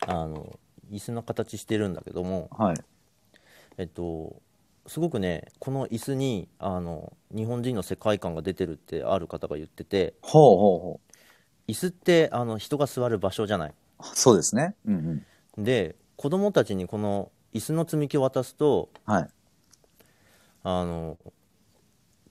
[0.05, 0.59] あの
[0.91, 2.77] 椅子の形してるんだけどもはい。
[3.77, 4.41] えっと
[4.87, 10.99] すごくねこの椅子にあの日本人の世界観が出てるってある方が言っててほうほうほ
[11.67, 13.73] 椅子ってあの人が座る場所じゃないう
[14.13, 14.75] そうですね。
[14.85, 15.23] うん
[15.57, 15.63] うん。
[15.63, 19.27] で子供たちにこの椅子の積み木を渡すとはい。
[20.63, 21.17] あの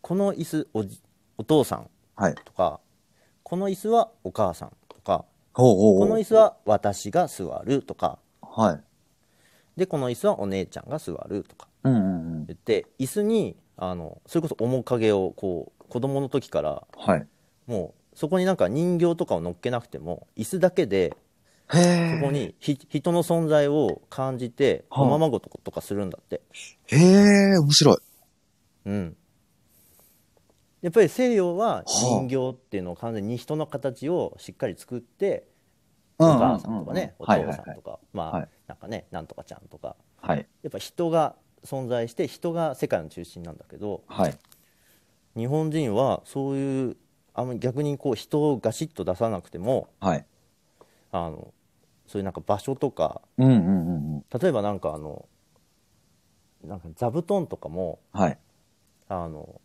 [0.01, 1.01] この椅子おじ
[1.39, 2.35] お父さんはい。
[2.45, 2.81] とか
[3.43, 5.25] この椅子はお母さんとか
[5.55, 5.99] ほうほうほう。
[6.01, 8.81] この椅子は私が座るとかはい。
[9.77, 12.05] でこの椅子はお姉ちゃんが座るとかうんうんう
[12.43, 12.47] ん。
[12.47, 17.27] 言って椅子にあのそれこそ面影をこう子供の時からはい。
[17.67, 21.17] もうそこになんか人形とかを乗っけなくても椅子だけで。
[21.71, 21.79] そ
[22.23, 26.43] こにひ人の存在を感じてはあおままごととかするんだって、
[26.89, 27.97] へえ、面白い。
[28.85, 29.17] うん
[30.83, 35.47] やっぱり西洋ははあ人形っていうのを完全に人の形をしっかり作って、
[36.19, 40.47] うんお母さんとかね、お父さんとか、まあ、はいなんかねなんとかちゃんとかはい。
[40.63, 44.39] やっぱ人が存在して人が世界の中心なんだけどはい。
[45.37, 46.97] 日本人はそういう
[47.35, 50.27] あ逆にこう人をガシッと出さなくてもはい。
[51.11, 51.53] あの
[52.07, 54.25] そういうなんか場所とかうんうんうんうん。
[54.41, 55.27] 例えばなんかあの
[56.65, 58.39] なんか座布団とかもはい。
[59.09, 59.61] あの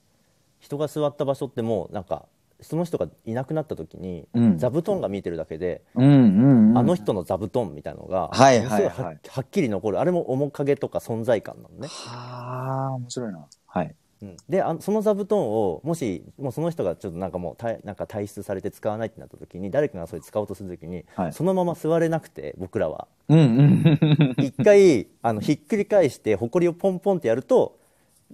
[0.60, 2.26] 人が座った場所ってもうなんか
[2.62, 6.78] その人がいなくなった時に、うん座布団が見てるだけで、うんうんうん。
[6.78, 13.46] あの人の座布団みたいなのが、はいはいはいはっきり残るあれも面影とか存在感なのね、はあ、面白いな。
[13.68, 13.96] はい。
[14.22, 24.36] うんであその座布団をもしもうその人がちょっとなんかもうたなんか退出されて使わないってなった時に誰かがそれ使おうとする時に、はいそのまま座れなくて僕らはうんうんうん。
[24.44, 27.78] 一回あのひっくり返してほこりをポンポンってやると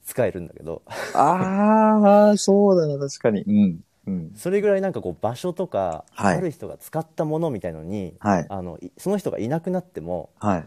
[0.05, 0.81] 使えるんだけど
[1.13, 3.41] ああ、そうだな、確かに。
[3.41, 3.83] うん。
[4.05, 4.33] うん。
[4.35, 8.45] それぐらいなんかこう場所とか、はいある人が使ったものみたいのに、はい。
[8.49, 10.65] あのいその人がいなくなってもはい。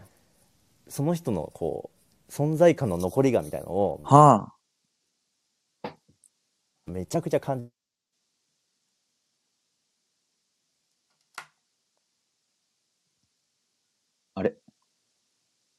[0.87, 1.91] その人のこ
[2.29, 4.53] う存在感の残りがみたいのをは
[6.87, 7.71] めちゃくちゃ感じ
[14.35, 14.39] あ。
[14.39, 14.55] あれ？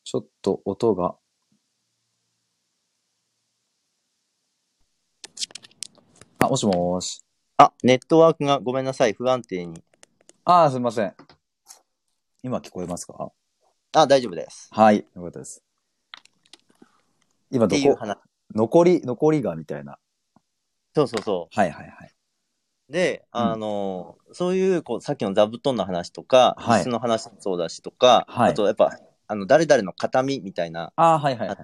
[0.04, 1.16] ちょっと音が。
[6.38, 7.27] あ、もしもーし。
[7.60, 9.82] あネットワークがごめんなさい不安定に
[10.44, 11.12] ああ、すみません。
[12.44, 13.32] 今聞こえますか？
[13.96, 15.04] あ大丈夫ですはい。
[15.16, 15.60] よかったです。
[17.50, 18.16] 今どいう話
[18.54, 19.98] 残り、残りがみたいな。
[20.94, 22.12] そうそうそはいはいはい。
[22.90, 28.92] うで、うんあのそういうこうさっきの座布団の話とか、はい椅子の話もそうだしとか、はいあとやっぱ
[29.26, 31.58] あの誰々の形見みたいなああ、はいはいはい。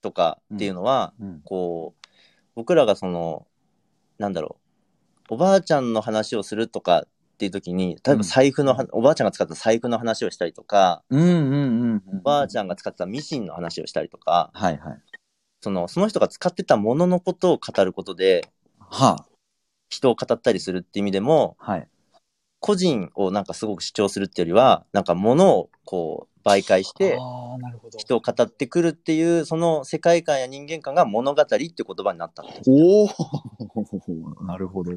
[0.00, 1.40] とかっていうのは、うん。
[1.44, 2.06] こう
[2.54, 3.48] 僕らがその、
[4.18, 4.63] なんだろう、
[5.28, 12.18] おばあちゃんの話をするとかっていう時に、例えば財布のは、おばあちゃんが使った財布の話をしたりとか、うんうんうんうん。
[12.20, 14.98] おばあちゃんが使ってたミシンの話をしたりとか、はいはい。
[15.62, 18.48] その、その人が使ってたもののことを語ることで、
[18.78, 19.24] は
[19.88, 21.72] 人を語ったりするっていう意味でも、あ。
[21.72, 21.88] はい。
[22.60, 27.18] 個人をなんかすごく主張するっていうよりは、なんか物をこう媒介して。
[27.96, 32.70] 人を語ってくるっていう、その世界観や人間観が物語って言葉になったんです。
[32.70, 33.08] おお
[34.44, 34.92] なるほど。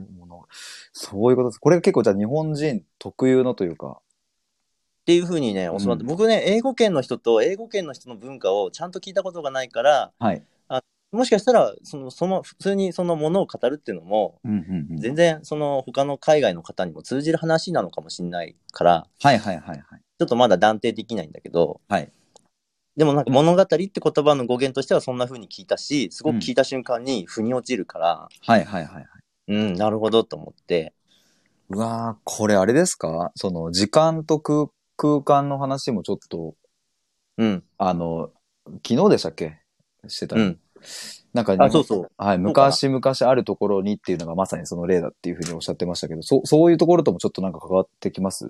[0.93, 1.59] そういうことです。
[1.59, 3.99] これが結構じゃあ日本人特有のというか。
[5.01, 10.43] っていうふうにね、教わって、うん僕ね、英語圏の人と英語圏の人の文化をちゃんと聞いたことがないから、はい。
[11.11, 14.41] もしかしたら、その、その、普通にそのものを語るっていうのも。
[14.97, 20.01] 全然、その、他の海外の方にも通じる話なのかもしれないから、はいはいはいはい。
[20.19, 22.11] ちょっとまだ断定できないんだけど、はい。
[22.95, 29.05] でもなんか物語って言葉の語源としてはそんな風に聞いたし、すごく聞いた瞬間に腑に落ちるから、はいはいはいはい。
[29.49, 30.93] うん、なるほどと思って、
[31.69, 33.31] うわーこれあれですか？
[33.35, 36.55] その時間と空空間の話もちょっと、
[37.37, 38.31] うん、あの、
[38.87, 39.59] 昨日でしたっけ？
[40.07, 40.59] してたのうん。
[41.33, 42.11] なんか、あ、そうそう。
[42.17, 48.49] はい、昔々あるところにっていうのがまさにその例だっていうふうにおっしゃってましたけど、そそういうところともちょっとなんか関わってきます？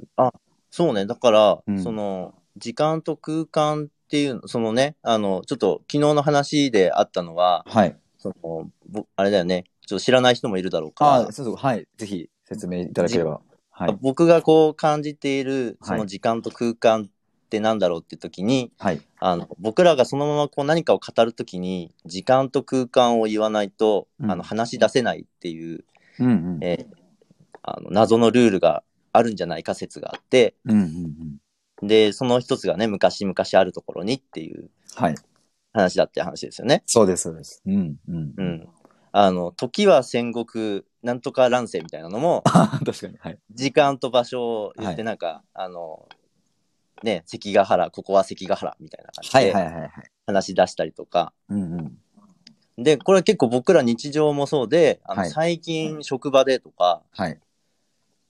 [0.70, 1.05] そうね。
[1.05, 7.95] だから、うんその、時間と空間っていう、そのね、あの、ちょっと昨日の話であったのは、はい。
[8.18, 9.65] その、ぼあれだよね。
[9.86, 11.88] ちょっと知らない人もいるだろうあから、そうそう、はい。
[11.97, 13.41] ぜひ説明いただければ。
[13.70, 13.97] はい。
[14.01, 19.01] 僕がこう感じている、そはいの時間と空間ってなんだろうって時に、はい。
[19.20, 25.86] あの、僕らがそのままこう何かを語るときに、時間と空間を言わないと、うんあの、話し出せないっていう、
[26.20, 26.59] うんうん。
[26.61, 26.97] えー
[27.70, 31.39] あの、謎のルールがあるんじゃないか説があって、うんうん
[31.81, 31.87] うん。
[31.87, 35.15] で、その一つがね、昔々あるところにっていうはい。
[35.73, 36.83] 話だって話ですよね。
[36.85, 37.61] そうです、そうです。
[37.65, 38.33] うんうん。
[38.35, 38.43] う。
[38.43, 38.67] ん。
[39.11, 42.43] あの、時は戦国、なんとか乱世みたいなのも、
[42.85, 43.17] 確かに。
[43.19, 43.39] はい。
[43.51, 46.07] 時間と場所を言って、はいなんか、あの、
[47.03, 49.91] ね、関ヶ原、ここは関ヶ原みたいな感じはいはいではいはい。
[50.25, 51.33] 話し出したりとか。
[52.77, 57.39] で、これは結構僕ら日常もそうで、あのはい最近職場でとか、はい。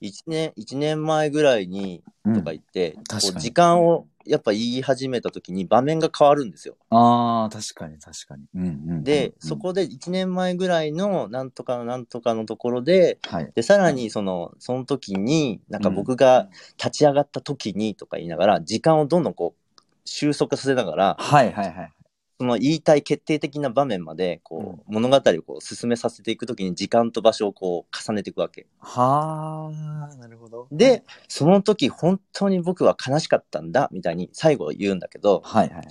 [0.00, 6.76] 一年、一年前ぐらいにうんとか言って、確かにこう時間をやっぱ言い始めた時に場面が変わるんですよ。
[6.90, 8.44] ああ、確かに確かに。
[8.54, 9.04] うんうんうんうん。
[9.04, 13.50] で、そ、こで一年前ぐらいのなんとかのなんとかのところで、はい。
[13.54, 21.92] で、さらにその、その時に、なんか僕が立ち上がった時にとか言いながら、時間をどんどんこう、収束させながら、はいはいはい。
[22.40, 28.66] その言いたい決定的な場面まで、こう、物語をこう進めさせていくときに時間と場所をこう重ねていくわけ。
[28.78, 29.72] は
[30.12, 30.68] あ、なるほど。
[30.70, 35.88] で、その時本当に僕は悲しかったんだ、みたいに最後言うんだけど、はいはい。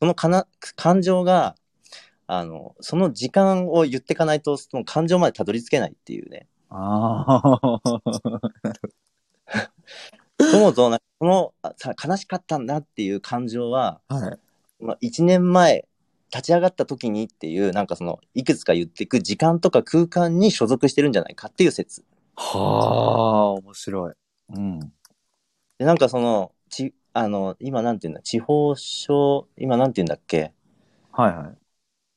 [0.00, 0.46] そのかな
[0.76, 1.56] 感情が、
[2.28, 6.46] あの、その時間を言っていかないと、その感情までたどり着けないっていうね。
[6.70, 7.80] ああ、
[10.38, 14.38] そもそもこのあさ悲しかったんだっていう感情は、はい。
[14.80, 15.87] まあ、1年前、
[16.32, 22.04] 立ち上がった時にっていう、なんかその、いくつか言っていく時間とか空間に所属してるんじゃないかっていう説。
[22.36, 24.12] はあ、面白い。
[24.54, 24.80] うん。
[25.78, 30.52] で、なんかその、ち、あの、今なんて言うんだ、地方症、今なんて言うんだっけ、
[31.12, 31.58] はいはい。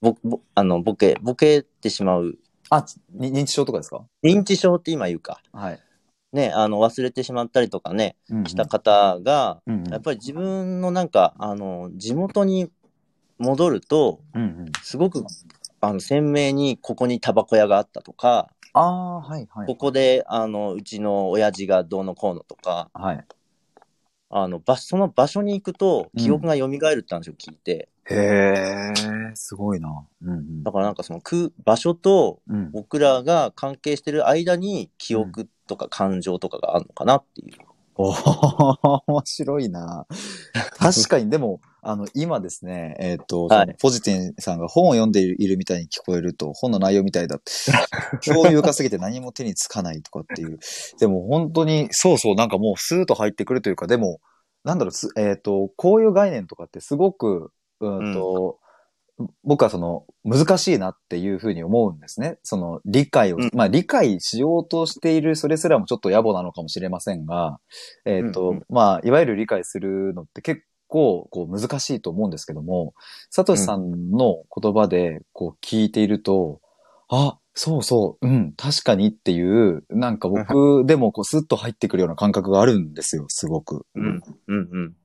[0.01, 2.37] ぼ、ぼ、あの、ボケ、ボケてしまう、
[2.69, 4.05] あ、に認知症とかですか？
[4.23, 5.41] 認知症って今言うか。
[5.51, 5.79] はい。
[6.33, 12.71] ね、あの、忘れてしまったりとかね、うんうんした方が、うんうんやっぱり自分のなんか、あの、地元に
[13.41, 14.71] 戻ると、うんうん。
[14.81, 15.25] すごく、
[15.81, 19.67] あの、鮮明にここにタバコ屋があったとか、ああ、はいはい。
[19.67, 23.25] ここで、あの、うちの親父がどうのこうのとか、はい。
[24.29, 30.05] あの、場その場所に行くと、記憶が蘇るって話を聞いて、へえ、すごいな。
[30.21, 30.63] うんうん。
[30.63, 32.71] だからなんかその空、場所とうん。
[32.71, 37.57] 僕らが関係してる間に記憶とか感情とかがあるのかなっていう。
[37.95, 40.07] おー面白いな。
[40.77, 43.75] 確かに、でも、あの、今ですね、えっ、と、はい。
[43.81, 47.51] ポジティンさんが本を読んでいるみたいに聞こえると、本の内容みたいだって、
[48.23, 50.59] 共有化すぎて何も手につかないとかっていう。
[50.99, 54.19] でも本当に、そうそう、なんかもうスーッと入ってくるというか、でも、
[54.63, 58.59] なんだろう、すえっ、と、こういう概念とかってすごく、うんと、
[59.43, 62.37] 僕はその、難しいなっていうふうに思うんですね。
[62.43, 63.49] その、理解を、うん。
[63.53, 67.59] まあ理解しようとしている、それすらもちょっと野暮なのかもしれませんが、
[68.05, 68.65] えっ、と、うんうん。
[68.69, 70.61] まあ、いわゆる理解するのって結
[70.91, 72.93] 構、こう、難しいと思うんですけども、
[73.29, 76.59] サトシさんの言葉で、こう、聞いていると、
[77.07, 83.85] あ、そうそう、うん、確かにっていう、なんか僕でもこう、スッと入ってくるような感覚があるんですよ、すごく。
[83.95, 84.95] うん、うん、うん。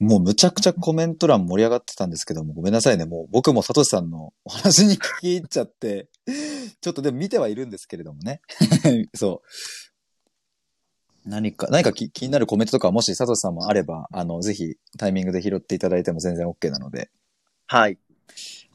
[0.00, 3.04] もうむちゃくちゃコメント欄盛り上がってたんですけども、ごめんなさいね。
[3.04, 6.08] もう僕もサトシさんのお話に聞き入っちゃって、
[6.80, 8.40] ちょっとでも見てはいるんですけれどもね。
[9.14, 9.48] そう。
[11.24, 17.10] 何か、何か気気になるコメントとかもし佐藤さんもあれば、あの、ぜひタイミングで拾っていただいても全然 OK なので。
[17.66, 17.98] はい。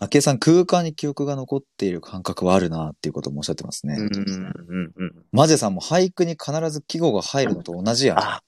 [0.01, 3.95] 明恵さん、空間に記憶が残っている感覚はあるなっていうこともおっしゃってますね。
[3.99, 5.25] うん、うん、うん。
[5.31, 8.19] マジェさんも俳句に必ず季語が入るのと同じやん。
[8.19, 8.41] あ、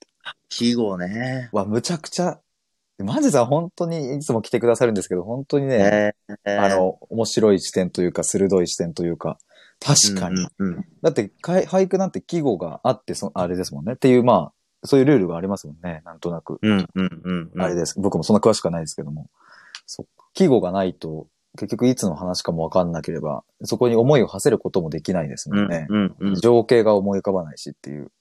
[0.50, 1.50] 記号ね。
[1.52, 2.40] わ、むちゃくちゃ、
[3.00, 9.38] マジェさん本当にいつも来てくださるんですけど、本当にね、えーあ、の、面白い視点というか、鋭い視点というか、
[9.84, 10.48] 確かに。
[10.60, 10.86] うん、うん。
[11.02, 13.94] だって、俳句なんて季語があって、そあれですもんね。
[13.94, 16.02] っていう、まあ、そういうルールがありますもんね。
[16.06, 16.60] なんとなく。
[16.62, 17.62] うん、うん、うん。
[17.62, 18.00] あれです。
[18.00, 19.30] 僕もそんな詳しくはないですけども。
[19.88, 21.28] そ季語がないと、
[21.58, 25.88] 結局いつの話かもわかんなければ、そこに思いを馳せることもできないですうん、もんね。
[25.90, 26.36] うん、うん。
[26.36, 28.12] 情景が思い浮かばないしっていう。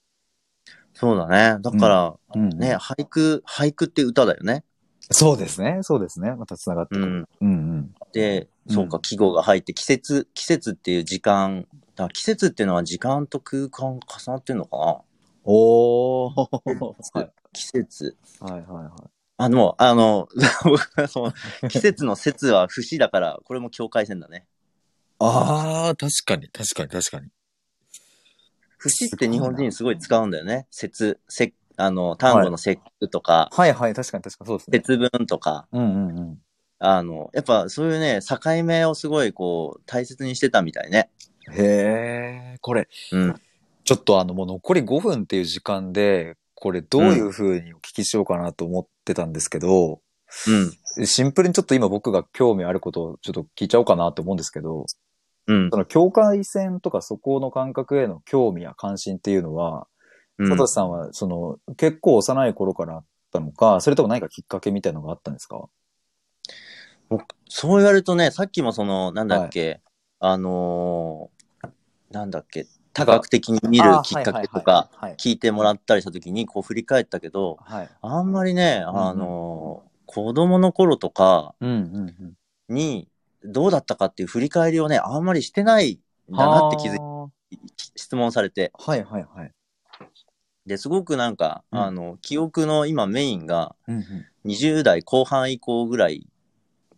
[0.95, 1.59] そうだね。
[1.61, 4.65] だから、うんね、俳句、俳句って歌だよね。
[5.13, 5.79] そうですね。
[5.83, 6.35] そうですね。
[6.35, 7.07] また繋がってくる。
[7.07, 7.27] うん。
[7.41, 7.95] うんうん。
[8.13, 11.67] で、うんそうか、季語が入って、季節、季節っていう時間、
[11.97, 15.01] だ季節っていうのは時間と空間重なってんのかな？
[15.45, 16.35] おー。
[17.19, 18.17] はい季節。
[18.41, 19.11] はいはいはい。
[19.37, 20.29] あの、あの、
[20.65, 21.33] 僕はその、
[21.69, 24.47] 季節の節は節だから、これも境界線だね。
[25.19, 27.29] ああ、確かに、確かに、確かに。
[28.79, 30.67] 節って日本人すごい使うんだよね。
[30.71, 34.79] 節、せ、あの、単語の節句とか、はいはい、確かに確かにそうですね。
[34.79, 36.39] 節分とか、うんうんうん。
[36.81, 41.11] あの、やっぱそういうね、境目をすごいこう、大切にしてたみたいね。
[41.53, 43.35] へえ、これ、うん。
[43.85, 50.01] ちょっとあの、もう残り5分っていう時間で、これどういう風にお聞きしようかなと思ってたんですけど、
[50.99, 51.07] うん。
[51.07, 54.87] シンプルにちょっと今僕が興味あることをちょっと聞いちゃおうかなと思うんですけど、
[55.47, 55.77] うんそ。
[55.77, 59.87] の境界線とかそこの感覚への興味や関心っていうのは、
[60.39, 65.67] うん佐藤さんはその結構幼い頃からあったのか、それとも何かきっかけみたいなのがあったんですか？
[67.51, 69.81] そう言われるとね、さっきもその、なんだっけ、
[70.21, 71.69] あのー
[72.13, 75.15] なんだっけ、多角的に見るきっかけとか、はい。
[75.17, 77.91] 聞いてもらったりした時に、こう振り返ったけど、はい。
[78.03, 82.35] あんまりね、んあのー子供の頃とかうんうん
[82.69, 82.75] うん。
[82.75, 83.09] に、
[83.45, 86.01] どうだったかっていう振り返りをね、あんまりしてない
[86.33, 87.29] んだなって気づいは
[87.97, 88.73] 質問されて。
[88.75, 89.53] あはいはいはい。
[90.67, 94.27] で、すごくなんか、うんあの、記憶の今メインがうんうん。
[94.47, 96.27] 20代後半以降ぐらい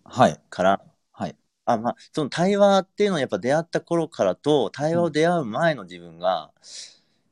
[0.04, 0.40] はい。
[0.50, 0.82] から、
[1.12, 1.36] はい。
[1.64, 6.50] あ、まあ、その対話っていうのはやっぱ出会った頃からと、対話を出会う前の自分が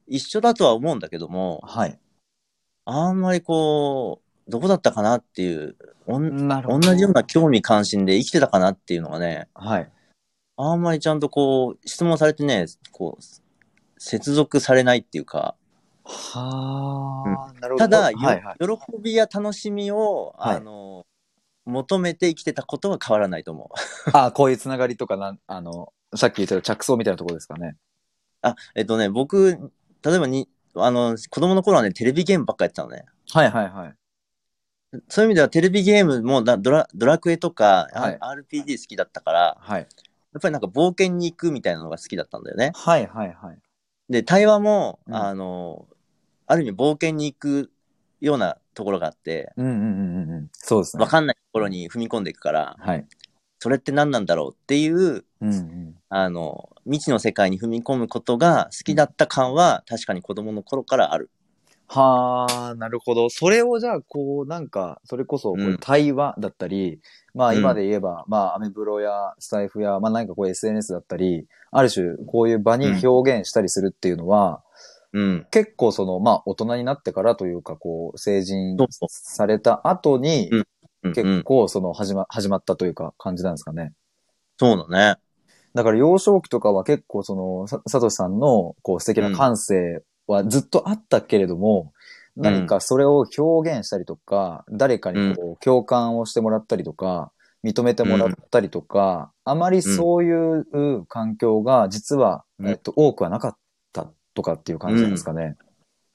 [0.07, 1.99] 一緒だとは思うんだけども、はい。
[2.85, 9.91] あんまりこう、どこだったかなっていう、おんなる同じような興味関心で生きてたかなっていうのがね、はい。
[10.57, 13.23] あんまりちゃんとこう、質問されてね、こう、
[13.99, 15.55] 接続されないっていうか、
[16.05, 17.85] はあ、なるほど。
[17.85, 18.57] ただ、よはいはい。
[18.59, 18.67] 喜
[19.01, 21.07] びや楽しみを、はいあの、
[21.71, 24.11] 求めて生きてたことは変わらないと思う。
[24.13, 27.77] あ、こういうつながりとかなん、あの、さっき言った着想みたいなところですかね。
[28.43, 29.71] あ、えっとね、僕、
[30.03, 33.05] 例えばに、あの、子供の頃はね、テレビゲームばっかやってたのね。
[33.33, 33.95] はいはいはい。
[35.09, 39.81] そういう意味ではテレビゲームもだドラドラクエとか、はいあ RPG 好きだったから、はい。
[39.81, 39.87] や
[40.39, 42.73] っぱりなんか冒険に行くみたいなのが好きだったんだよね。
[42.75, 43.59] はいはいはい。
[44.09, 45.87] で、対話も、うんあの、
[46.47, 47.71] ある意味冒険に行く
[48.21, 50.49] ようなところがあって、うんうんうんうんうん。
[50.53, 51.03] そうですね。
[51.03, 53.07] わかんないところに踏み込んでいくから、はい。
[53.59, 55.95] それって何なんだろうっていう、うんうん。
[56.09, 61.31] あの、未知の世界に踏み込むことが好きだった感は確かに子供の頃からある。
[61.93, 63.29] はあ、なるほど。
[63.31, 67.01] それをじゃあ、こう、なんか、それこそ、対話だったり、
[67.35, 74.63] まあうん今で言えば、まあアメブロやスタイフや、まあ何かこう SNS だったり、ある種こういう場に表現したりするっていうのは、
[75.13, 75.47] うん。
[75.51, 78.77] 結構その、まあ大人になってからというか、こう、成人
[79.09, 80.67] された後に、うん。
[81.03, 81.13] うん。
[81.13, 83.93] 結構その始ま、始まったというか感じなんですかね。
[84.59, 85.21] そうだね。
[85.75, 91.93] だから幼少期とかは結構その、さ、さとしさんのこう素敵な感性はずっとあったけれども、
[92.39, 92.43] ん。
[92.43, 97.33] 何かそれを表現したりとか、誰かにこう共感をしてもらったりとか、
[97.65, 102.69] 認めてもらったりとか、あまりそういう環境が実は、うん。
[102.69, 103.59] えっと、多くはなかった
[104.35, 105.57] とかっていう感じなんですかね。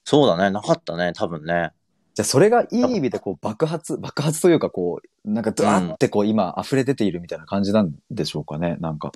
[0.03, 0.51] そうだね。
[0.51, 1.13] なかったね。
[1.13, 1.71] 多分ね。
[2.13, 9.11] じゃあそれがいい意味でこう爆発、爆発というかこう、なんかドワーってこう今溢れ出ているみたいな感じなんでしょうかね、なんか。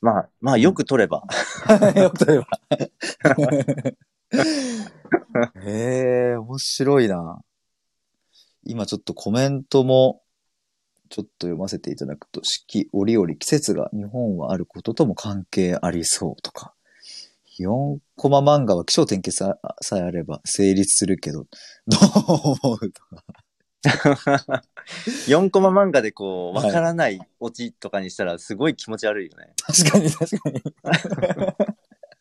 [0.00, 1.24] まあ、まあ、よく取れば。
[1.94, 2.46] よく例えば。
[5.64, 7.40] へえ、面白いな。
[8.64, 10.22] 今ちょっとコメントも、
[11.08, 16.74] ちょっと読ませていただくと、四季折々季節が日本はあることとも関係ありそうとか、
[17.60, 21.46] 4コマ漫画は気象転結ささえあれば成立するけど、
[21.86, 23.24] どう思うとか。
[25.28, 29.52] 4コマ漫画でこう、はいわからないオチとかにしたらすごい気持ち悪いよね。
[29.66, 30.62] 確かに確かに。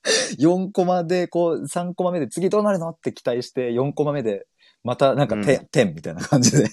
[0.40, 4.48] 4コマで、こう、3コマ目で次どうなるのって期待して、4コマ目で、
[4.84, 6.66] またなんかうん点、点みたいな感じで。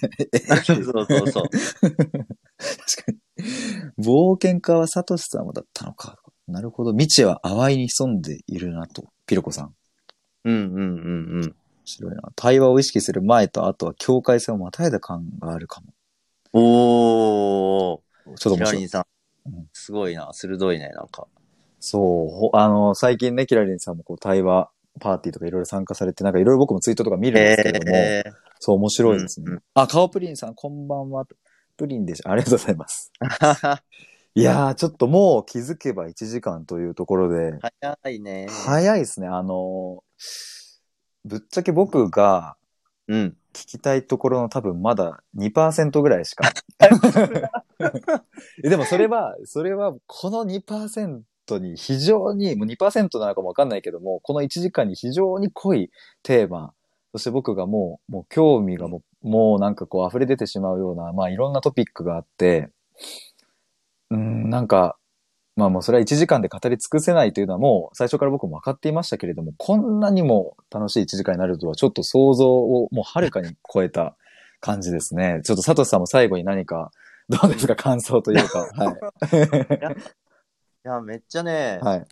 [0.64, 1.48] そうそうそうそう。
[1.52, 1.92] 確
[2.22, 3.18] かに。
[3.98, 6.16] 冒険家はサトシさんもだったのか。
[6.48, 6.92] なるほど。
[6.92, 9.04] 未知は淡いに潜んでいるなと。
[9.26, 9.74] ピロコさん。
[10.44, 11.42] うんうんうんうん。
[11.42, 12.22] 面白いな。
[12.34, 15.92] 対話を意識する前と後は境界線をまたいだ感があるかも。
[16.52, 18.34] おー。
[18.36, 18.58] ちょっと面白い。
[18.58, 19.04] キラリンさん
[19.46, 19.66] うん。
[19.72, 20.30] すごいな。
[20.32, 21.26] 鋭いね、なんか。
[21.80, 22.50] そうほ。
[22.54, 28.24] あの、最近ね、キラリンさんもこう対話パーティーとかいろいろ参加されて、なんかいろいろ僕もツイートとか見るんですけれども、え
[28.58, 29.44] そう、面白いですね。
[29.48, 31.26] うんうんあ、顔プリンさん、こんばんは。
[31.76, 32.30] プリンでしょ。
[32.30, 33.12] ありがとうございます。
[34.38, 38.46] ー、いやー、ちょっともう気づけば1時間というところで、早いね。
[38.48, 39.28] 早いですね。
[39.28, 40.78] あのー
[41.24, 42.56] ぶっちゃけ僕が
[43.08, 43.36] うん。
[43.54, 46.52] 聞きたいところの多分まだ2%ぐらいしか。
[48.62, 51.24] えでもそれは、それはこの2%
[51.58, 55.90] に非常に、もう2%なのかもわかんないけども、この1時間に非常に濃い
[56.22, 56.72] テーマ、
[57.12, 62.70] そして僕がもう、もう興味がもう、もうなんかこう溢れ出てしまうような、まあいろんなトピックがあって、
[64.10, 64.96] うん、なんか、
[65.56, 74.16] まあもうそれは1時間で語り尽くせないというのはもう最初から僕も分かっていましたけれども、こんなにも楽しい1時間になるとはちょっと想像をもうはるかに超えた
[74.60, 75.40] 感じですね。
[75.44, 76.92] ちょっと佐藤さんも最後に何か、
[77.28, 78.60] どうですか感想というか。
[78.72, 78.92] は
[80.84, 81.84] いや、めっちゃね、い。
[81.84, 82.06] はい。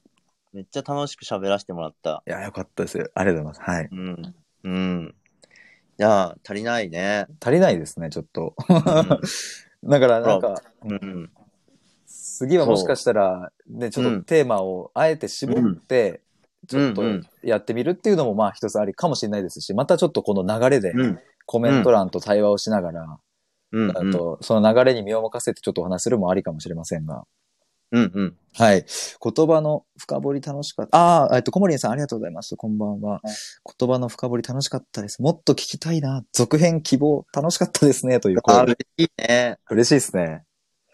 [0.53, 2.23] めっちゃ楽しく喋らせてもらった。
[2.27, 3.11] いや、よかったです。
[3.15, 3.71] ありがとうございます。
[3.71, 3.89] はい。
[3.91, 4.35] うん。
[4.65, 5.15] うん。
[5.99, 7.27] いや、足りないね。
[7.41, 8.55] 足りないですね、ちょっと。
[8.69, 8.77] うん
[9.89, 11.31] だから、なんか、うん。
[12.37, 16.21] 次はもしかしたら、ね、ちょっとテーマをあえて絞って、
[16.69, 21.19] ちょっとうんうんやってみるっていうのも、まあ一つありかもしれないですし、またちょっとこの流れでうん。
[21.47, 23.19] コメント欄と対話をしながら、
[23.73, 23.91] うん。
[23.91, 27.23] あと、その流れに身を任せてちょっとお話しするもありかもしれませんが。
[27.93, 28.13] うん。
[28.13, 28.37] うん。
[28.55, 28.85] はい。
[29.23, 30.99] 言葉の深掘り楽しかった。
[30.99, 32.57] ああ、えっと、コモリンさんありがとうございます。
[32.57, 33.21] こんばんは。
[33.79, 35.23] 言葉の深掘り楽しかったです。
[35.23, 36.25] もっと聞きたいな。
[36.33, 38.19] 続編希望楽しかったですね。
[38.19, 38.63] というあ、声。
[38.65, 39.59] 嬉しいね。
[39.71, 40.43] 嬉しいですね。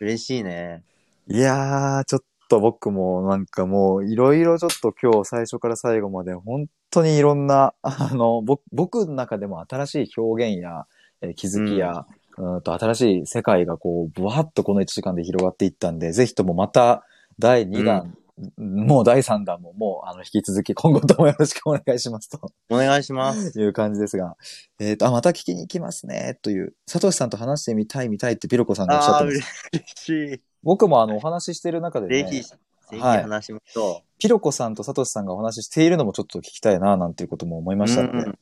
[0.01, 0.84] 嬉しいね。
[1.28, 10.86] いやー、ちょっと僕もなんかもういろいろちょっと今日最初から最後まで本当にいろんな、 あの、僕僕の中でも新しい表現や、
[11.20, 12.06] えー気づきや、
[12.36, 17.04] うん、と新しい世界がこう、ぶわっとこの1時間で広がっていったんで、ぜひともまた
[17.38, 18.14] 第2弾、
[18.57, 22.53] もう第3弾ももうあの引き続き今後ともよろしくお願いしますと。
[22.70, 23.59] お願いします。
[23.61, 24.37] いう感じですが、
[24.78, 29.70] えっ、と、あ、また聞きに行きますね、という、サトシさんと話してみたいみたいってピロコさんがおっしゃってます。
[29.72, 30.41] 嬉しい。
[30.62, 32.57] 僕もあの、お話ししてる中でね、ぜひ、ぜ
[32.91, 37.89] ひ話しましょピロコさんとサトシさんがお話ししているのもちょっと聞きたいな、なんていうことも思いまう。
[37.89, 38.18] したので。
[38.18, 38.39] うん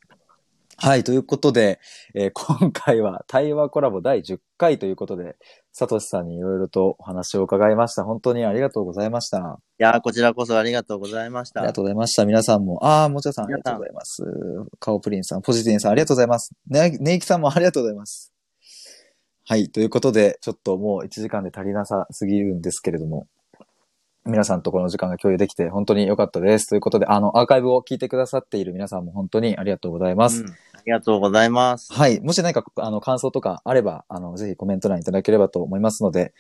[0.83, 1.79] はい、ということで、
[2.15, 5.37] えー 今回は対話コラボ第10回ということで、
[5.73, 8.03] サトシさんにいろいろとお話を伺いました。
[8.05, 9.61] 本当にありがとうございました。
[9.79, 11.61] いやー、こちらこそありがとうございました。
[11.61, 12.25] ありがとうございました。
[12.25, 12.83] 皆さんも。
[12.83, 14.23] ああ、もちろさんありがとうございます。
[14.79, 16.51] カオプリンさん、ポジティンさんありがとうございます。
[16.67, 18.33] ね、ネイキさんもありがとうございます。
[19.45, 19.69] はい。
[19.69, 23.27] ということで、ちょっともう1時間で足りなさすぎるんですけれども、
[24.31, 26.69] 皆さんとこの時間が共有できて本当に良かったです。
[26.69, 30.43] ということで、あの、アーカイブを聞いてくださっている皆さんも本当にありがとうございます。
[30.43, 31.93] うんありがとうございます。
[31.93, 32.21] はい。
[32.21, 36.33] もし何か、あの、感想とかあれば、あの、ぜひコメント欄いただければと思いますので、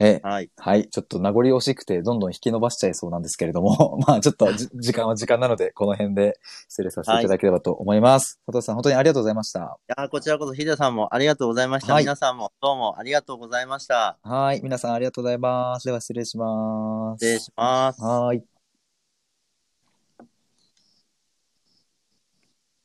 [0.00, 0.50] え、はい。
[0.56, 0.88] はい。
[0.88, 8.40] ちょっと名残惜しくて、どんどん引き伸ばしちゃいそうなんですけれども、 まあちょっとじ 時間は時間なので、この辺で失礼させていただければと思います。
[8.46, 9.60] 佐藤さん、本当にありがとうございました。
[9.60, 9.62] い
[9.96, 11.92] やーこちらこそヒデさんもありがとうございました。
[11.92, 14.18] はい皆さんもどうもありがとうございました。
[14.22, 14.60] はい。
[14.62, 15.84] 皆さんありがとうございます。
[15.84, 17.26] では失礼します。
[17.26, 18.02] 失礼します。
[18.02, 18.49] はい。